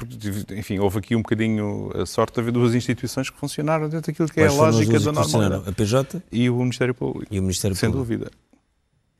[0.58, 4.28] enfim, houve aqui um bocadinho a sorte de haver duas instituições que funcionaram dentro daquilo
[4.28, 5.70] que Quais é a lógica da normalidade.
[5.70, 7.34] A PJ e o Ministério Público.
[7.34, 8.10] E o Ministério Sem Público.
[8.10, 8.32] dúvida.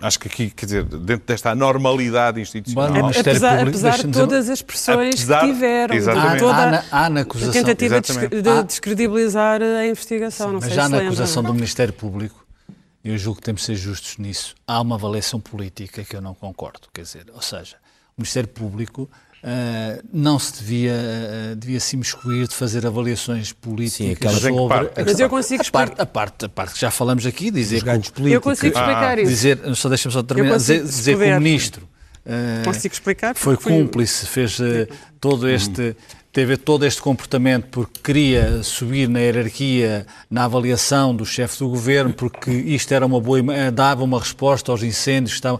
[0.02, 2.92] Acho que aqui, quer dizer, dentro desta anormalidade institucional.
[2.92, 6.40] Bom, apesar, Público, apesar de todas as pressões apesar, que tiveram, exatamente.
[6.40, 8.42] toda há, na, há na acusação, a tentativa exatamente.
[8.42, 10.48] de descredibilizar a investigação.
[10.48, 12.46] Sim, não mas sei já se na acusação do Ministério Público,
[13.02, 16.34] eu julgo que temos de ser justos nisso, há uma avaliação política que eu não
[16.34, 16.82] concordo.
[16.94, 17.78] Quer dizer, ou seja,
[18.18, 19.10] o Ministério Público
[19.44, 24.68] Uh, não se devia, uh, devia se imiscuir de fazer avaliações políticas Sim, sobre...
[24.68, 25.04] Parte?
[25.04, 25.84] Mas eu consigo explicar...
[25.84, 27.84] A parte, a, parte, a parte que já falamos aqui, dizer...
[27.84, 29.22] Que, eu consigo explicar ah.
[29.22, 29.32] isso.
[29.32, 31.90] Dizer, só deixa-me só terminar, dizer, dizer que o Ministro
[32.24, 34.60] uh, consigo explicar foi cúmplice, fez
[35.20, 35.96] todo este...
[36.32, 42.14] Teve todo este comportamento porque queria subir na hierarquia, na avaliação do chefe do governo,
[42.14, 43.42] porque isto era uma boa,
[43.74, 45.34] dava uma resposta aos incêndios.
[45.34, 45.60] Estavam...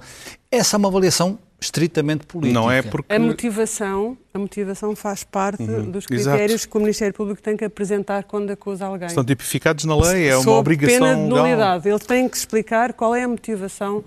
[0.50, 2.60] Essa é uma avaliação estritamente política.
[2.60, 3.14] Não é porque...
[3.14, 5.92] A motivação, a motivação faz parte uhum.
[5.92, 6.70] dos critérios Exato.
[6.70, 9.08] que o Ministério Público tem que apresentar quando acusa alguém.
[9.08, 11.88] Estão tipificados na lei, é uma obrigação pena de nulidade.
[11.88, 14.04] Ele tem que explicar qual é a motivação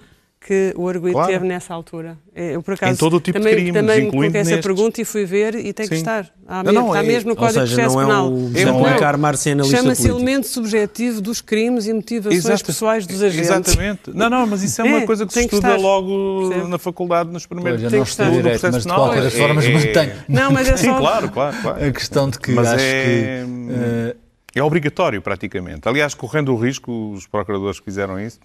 [0.46, 1.32] que o arguido claro.
[1.32, 2.18] teve nessa altura.
[2.36, 5.04] Eu, por acaso, em todo o tipo também, de crimes, também coloquei essa pergunta e
[5.04, 5.90] fui ver e tem Sim.
[5.90, 6.30] que estar.
[6.46, 8.30] Há não, não, está é, mesmo no Código seja, de Processo Penal.
[8.30, 12.64] Não é o é Chama-se elemento subjetivo dos crimes e motivações Exato.
[12.66, 13.48] pessoais dos agentes.
[13.48, 14.10] Exatamente.
[14.12, 16.68] Não, não, mas isso é uma é, coisa que se estuda logo Sim.
[16.68, 17.80] na faculdade, nos primeiros...
[17.80, 20.12] Pois, eu não estou direito, mas de qualquer forma é, mantenho.
[20.28, 20.82] Não, mas é só...
[20.84, 21.86] Sim, claro, claro, claro.
[21.86, 23.04] A questão de que mas acho é...
[23.04, 24.18] que...
[24.18, 24.24] Uh...
[24.56, 25.88] É obrigatório, praticamente.
[25.88, 28.38] Aliás, correndo o risco, os procuradores que fizeram isso,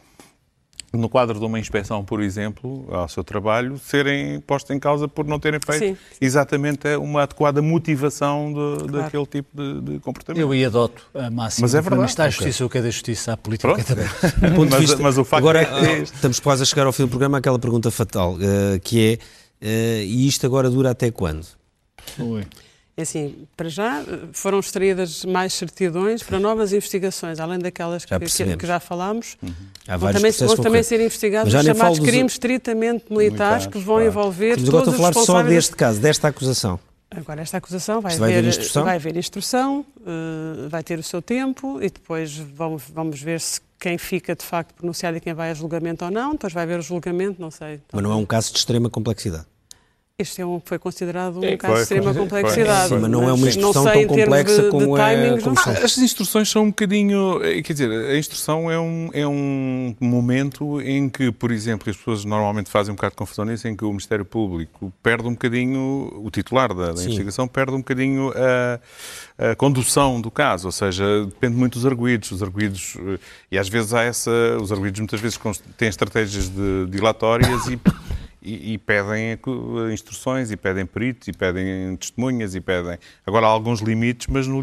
[0.93, 5.25] no quadro de uma inspeção, por exemplo, ao seu trabalho, serem postos em causa por
[5.25, 5.97] não terem feito Sim.
[6.19, 8.91] exatamente uma adequada motivação de, claro.
[8.91, 10.41] daquele tipo de, de, comportamento.
[10.41, 11.65] Eu ia adoto a máxima.
[11.65, 12.09] Mas é verdade.
[12.09, 12.65] Está a justiça, okay.
[12.65, 13.85] o que é da justiça, a política Pronto.
[13.85, 14.07] também.
[14.69, 16.01] mas, vista, mas, o facto agora, é...
[16.01, 19.19] estamos quase a chegar ao fim do programa, aquela pergunta fatal, uh, que
[19.61, 21.45] é, uh, e isto agora dura até quando?
[22.17, 22.45] Ui.
[22.99, 28.19] É assim, para já foram extraídas mais certidões para novas investigações, além daquelas que já,
[28.19, 29.37] que, que já falámos.
[29.41, 29.53] Uhum.
[29.97, 34.09] Vão também, vão também ser investigados os chamados crimes estritamente militares, militares que vão claro.
[34.09, 36.77] envolver Mas agora estou a falar só deste caso, desta acusação.
[37.09, 41.21] Agora, esta acusação vai, vai haver, instrução, vai, haver instrução uh, vai ter o seu
[41.21, 45.51] tempo e depois vamos, vamos ver se quem fica de facto pronunciado e quem vai
[45.51, 46.33] a julgamento ou não.
[46.33, 47.79] Depois vai haver o julgamento, não sei.
[47.93, 49.45] Mas não é um caso de extrema complexidade.
[50.19, 52.89] Este é um, foi considerado um é, caso de extrema complexidade.
[52.89, 55.97] Sim, mas não é uma instrução tão complexa de, como, de é, como ah, As
[55.97, 57.41] instruções são um bocadinho.
[57.41, 61.95] Eh, quer dizer, a instrução é um, é um momento em que, por exemplo, as
[61.95, 65.31] pessoas normalmente fazem um bocado de confusão nisso, em que o Ministério Público perde um
[65.31, 70.71] bocadinho, o titular da, da investigação perde um bocadinho a, a, condução do caso, ou
[70.73, 72.29] seja, depende muito dos arguídos.
[72.31, 73.19] Os arguídos, eh,
[73.53, 74.31] e às vezes há essa.
[74.61, 75.39] Os arguídos muitas vezes
[75.77, 77.79] têm estratégias de, dilatórias e
[78.41, 79.37] e, e, pedem
[79.93, 82.97] instruções, e pedem peritos, e pedem testemunhas, e pedem.
[83.25, 84.61] Agora há alguns limites, mas, no,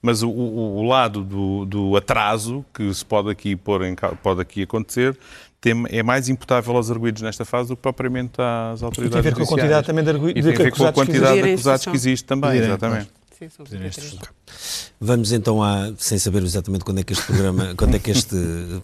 [0.00, 4.62] mas o, o, lado do, do, atraso que se pode aqui, pôr em, pode aqui
[4.62, 5.18] acontecer
[5.60, 9.18] tem, é mais imputável aos arguídos nesta fase do que propriamente às autoridades E tem
[9.18, 10.40] a ver com a quantidade também de arguídos.
[10.40, 13.17] E tem a ver com a quantidade de acusados que existe também, exatamente.
[13.38, 13.48] Sim,
[15.00, 18.36] Vamos então a, sem saber exatamente quando é que este programa, quando é que este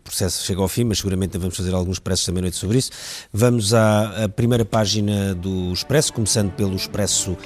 [0.05, 2.93] processo chega ao fim, mas seguramente vamos fazer alguns expressos também noite sobre isso.
[3.33, 7.37] Vamos à, à, primeira página do Expresso, começando pelo Expresso uh,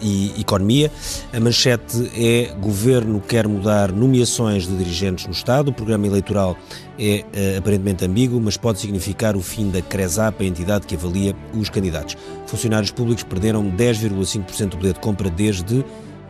[0.00, 0.90] e Economia.
[1.30, 5.68] A manchete é Governo quer mudar nomeações de dirigentes no Estado.
[5.68, 6.56] O programa eleitoral
[6.98, 11.36] é uh, aparentemente ambíguo, mas pode significar o fim da CRESAP, a entidade que avalia
[11.52, 12.16] os candidatos.
[12.46, 15.84] Funcionários públicos perderam 10,5% do poder de compra desde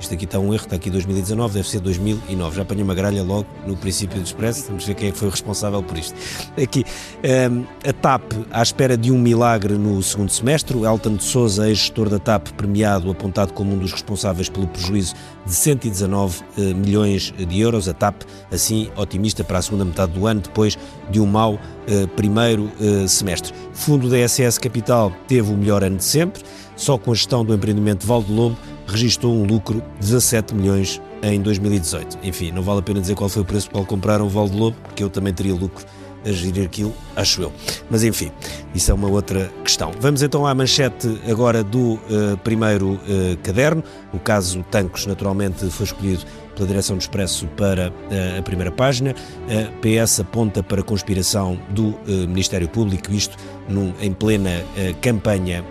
[0.05, 2.57] isto aqui está um erro, está aqui 2019, deve ser 2009.
[2.57, 5.31] Já apanhei uma gralha logo no princípio do Expresso, vamos ver quem é foi o
[5.31, 6.15] responsável por isto.
[6.63, 10.77] Aqui, um, ehm, a TAP à espera de um milagre no segundo semestre.
[10.77, 15.15] O Elton de Souza, ex-gestor da TAP, premiado, apontado como um dos responsáveis pelo prejuízo
[15.47, 17.89] de 119 uh, eh, milhões de euros.
[17.89, 20.79] A TAP, assim, otimista para a segunda metade do ano, depois
[21.11, 23.53] de um mau uh, primeiro uh, semestre.
[23.73, 26.43] Fundo da SS Capital teve o melhor ano de sempre,
[26.77, 28.57] só com a gestão do empreendimento Valde Lobo
[28.87, 32.19] registrou um lucro de 17 milhões em 2018.
[32.23, 34.49] Enfim, não vale a pena dizer qual foi o preço pelo qual compraram o Val
[34.49, 35.85] de Lobo, porque eu também teria lucro
[36.25, 37.53] a gerir aquilo, acho eu.
[37.91, 38.33] Mas enfim,
[38.75, 39.93] isso é uma outra questão.
[40.01, 43.85] Vamos então à manchete agora do uh, primeiro uh, caderno.
[44.13, 46.25] O caso Tancos, naturalmente, foi escolhido
[46.55, 49.15] pela direção do Expresso para uh, a primeira página.
[49.49, 53.37] A PS aponta para a conspiração do Ministério Público, isto
[53.69, 54.63] num, em plena
[55.01, 55.65] campanha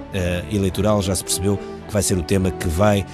[0.52, 1.02] eleitoral.
[1.02, 1.58] Já se percebeu
[1.88, 3.06] que vai ser o tema que vai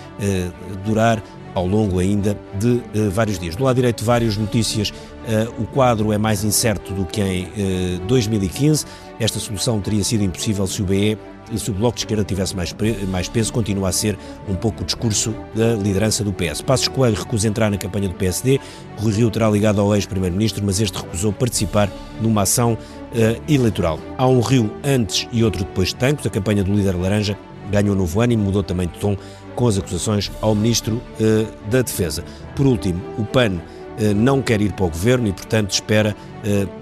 [0.83, 1.21] durar
[1.53, 3.55] ao longo ainda de uh, vários dias.
[3.55, 4.89] Do lado direito, várias notícias.
[4.89, 8.85] Uh, o quadro é mais incerto do que em uh, eh, 2015.
[9.19, 11.17] Esta solução teria sido impossível se o BE
[11.57, 12.75] se o Bloco de Esquerda tivesse mais,
[13.07, 16.61] mais peso, continua a ser um pouco o discurso da liderança do PS.
[16.61, 18.59] Passos Coelho recusa entrar na campanha do PSD,
[18.97, 21.89] Rui Rio terá ligado ao ex-primeiro-ministro, mas este recusou participar
[22.21, 23.99] numa ação uh, eleitoral.
[24.17, 27.37] Há um Rio antes e outro depois de Tancos, a campanha do líder laranja
[27.71, 29.15] ganhou novo ânimo, mudou também de tom
[29.55, 32.23] com as acusações ao Ministro eh, da Defesa.
[32.55, 33.59] Por último, o PAN
[33.99, 36.15] eh, não quer ir para o Governo e, portanto, espera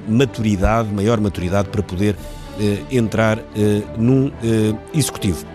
[0.08, 2.16] maturidade, maior maturidade para poder
[2.92, 3.40] entrar
[3.98, 4.32] num
[4.94, 5.46] Executivo.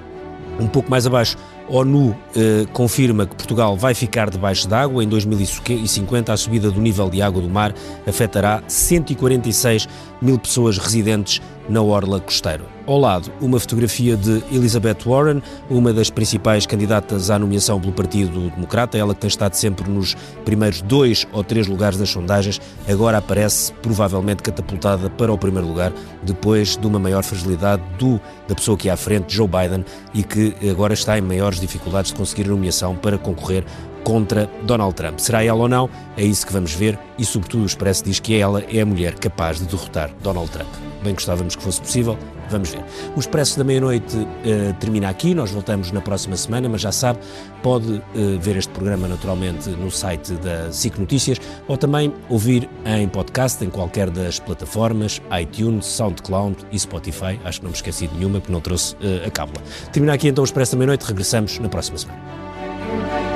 [0.61, 1.37] Um pouco mais abaixo,
[1.69, 5.03] ONU eh, confirma que Portugal vai ficar debaixo d'água.
[5.03, 7.75] Em 2050, a subida do nível de água do mar
[8.07, 9.89] afetará 146
[10.21, 12.72] mil pessoas residentes na orla costeira.
[12.85, 18.51] Ao lado, uma fotografia de Elizabeth Warren, uma das principais candidatas à nomeação pelo Partido
[18.51, 23.19] Democrata, ela que tem estado sempre nos primeiros dois ou três lugares das sondagens, agora
[23.19, 25.93] aparece provavelmente catapultada para o primeiro lugar,
[26.25, 30.25] depois de uma maior fragilidade do, da pessoa que é à frente, Joe Biden, e
[30.25, 33.65] que agora está em maiores dificuldades de conseguir a nomeação para concorrer
[34.05, 35.19] contra Donald Trump.
[35.19, 35.89] Será ela ou não?
[36.17, 39.15] É isso que vamos ver e, sobretudo, o Expresso diz que ela é a mulher
[39.15, 40.69] capaz de derrotar Donald Trump.
[41.03, 42.17] Bem gostávamos que fosse possível,
[42.49, 42.85] vamos ver.
[43.17, 47.19] O Expresso da Meia-Noite uh, termina aqui, nós voltamos na próxima semana, mas já sabe,
[47.61, 48.03] pode uh,
[48.41, 53.71] ver este programa naturalmente no site da SIC Notícias ou também ouvir em podcast em
[53.71, 57.41] qualquer das plataformas, iTunes, SoundCloud e Spotify.
[57.45, 59.61] Acho que não me esqueci de nenhuma porque não trouxe uh, a cábula.
[59.93, 63.32] Termina aqui então o Expresso da Meia-Noite, regressamos na próxima semana.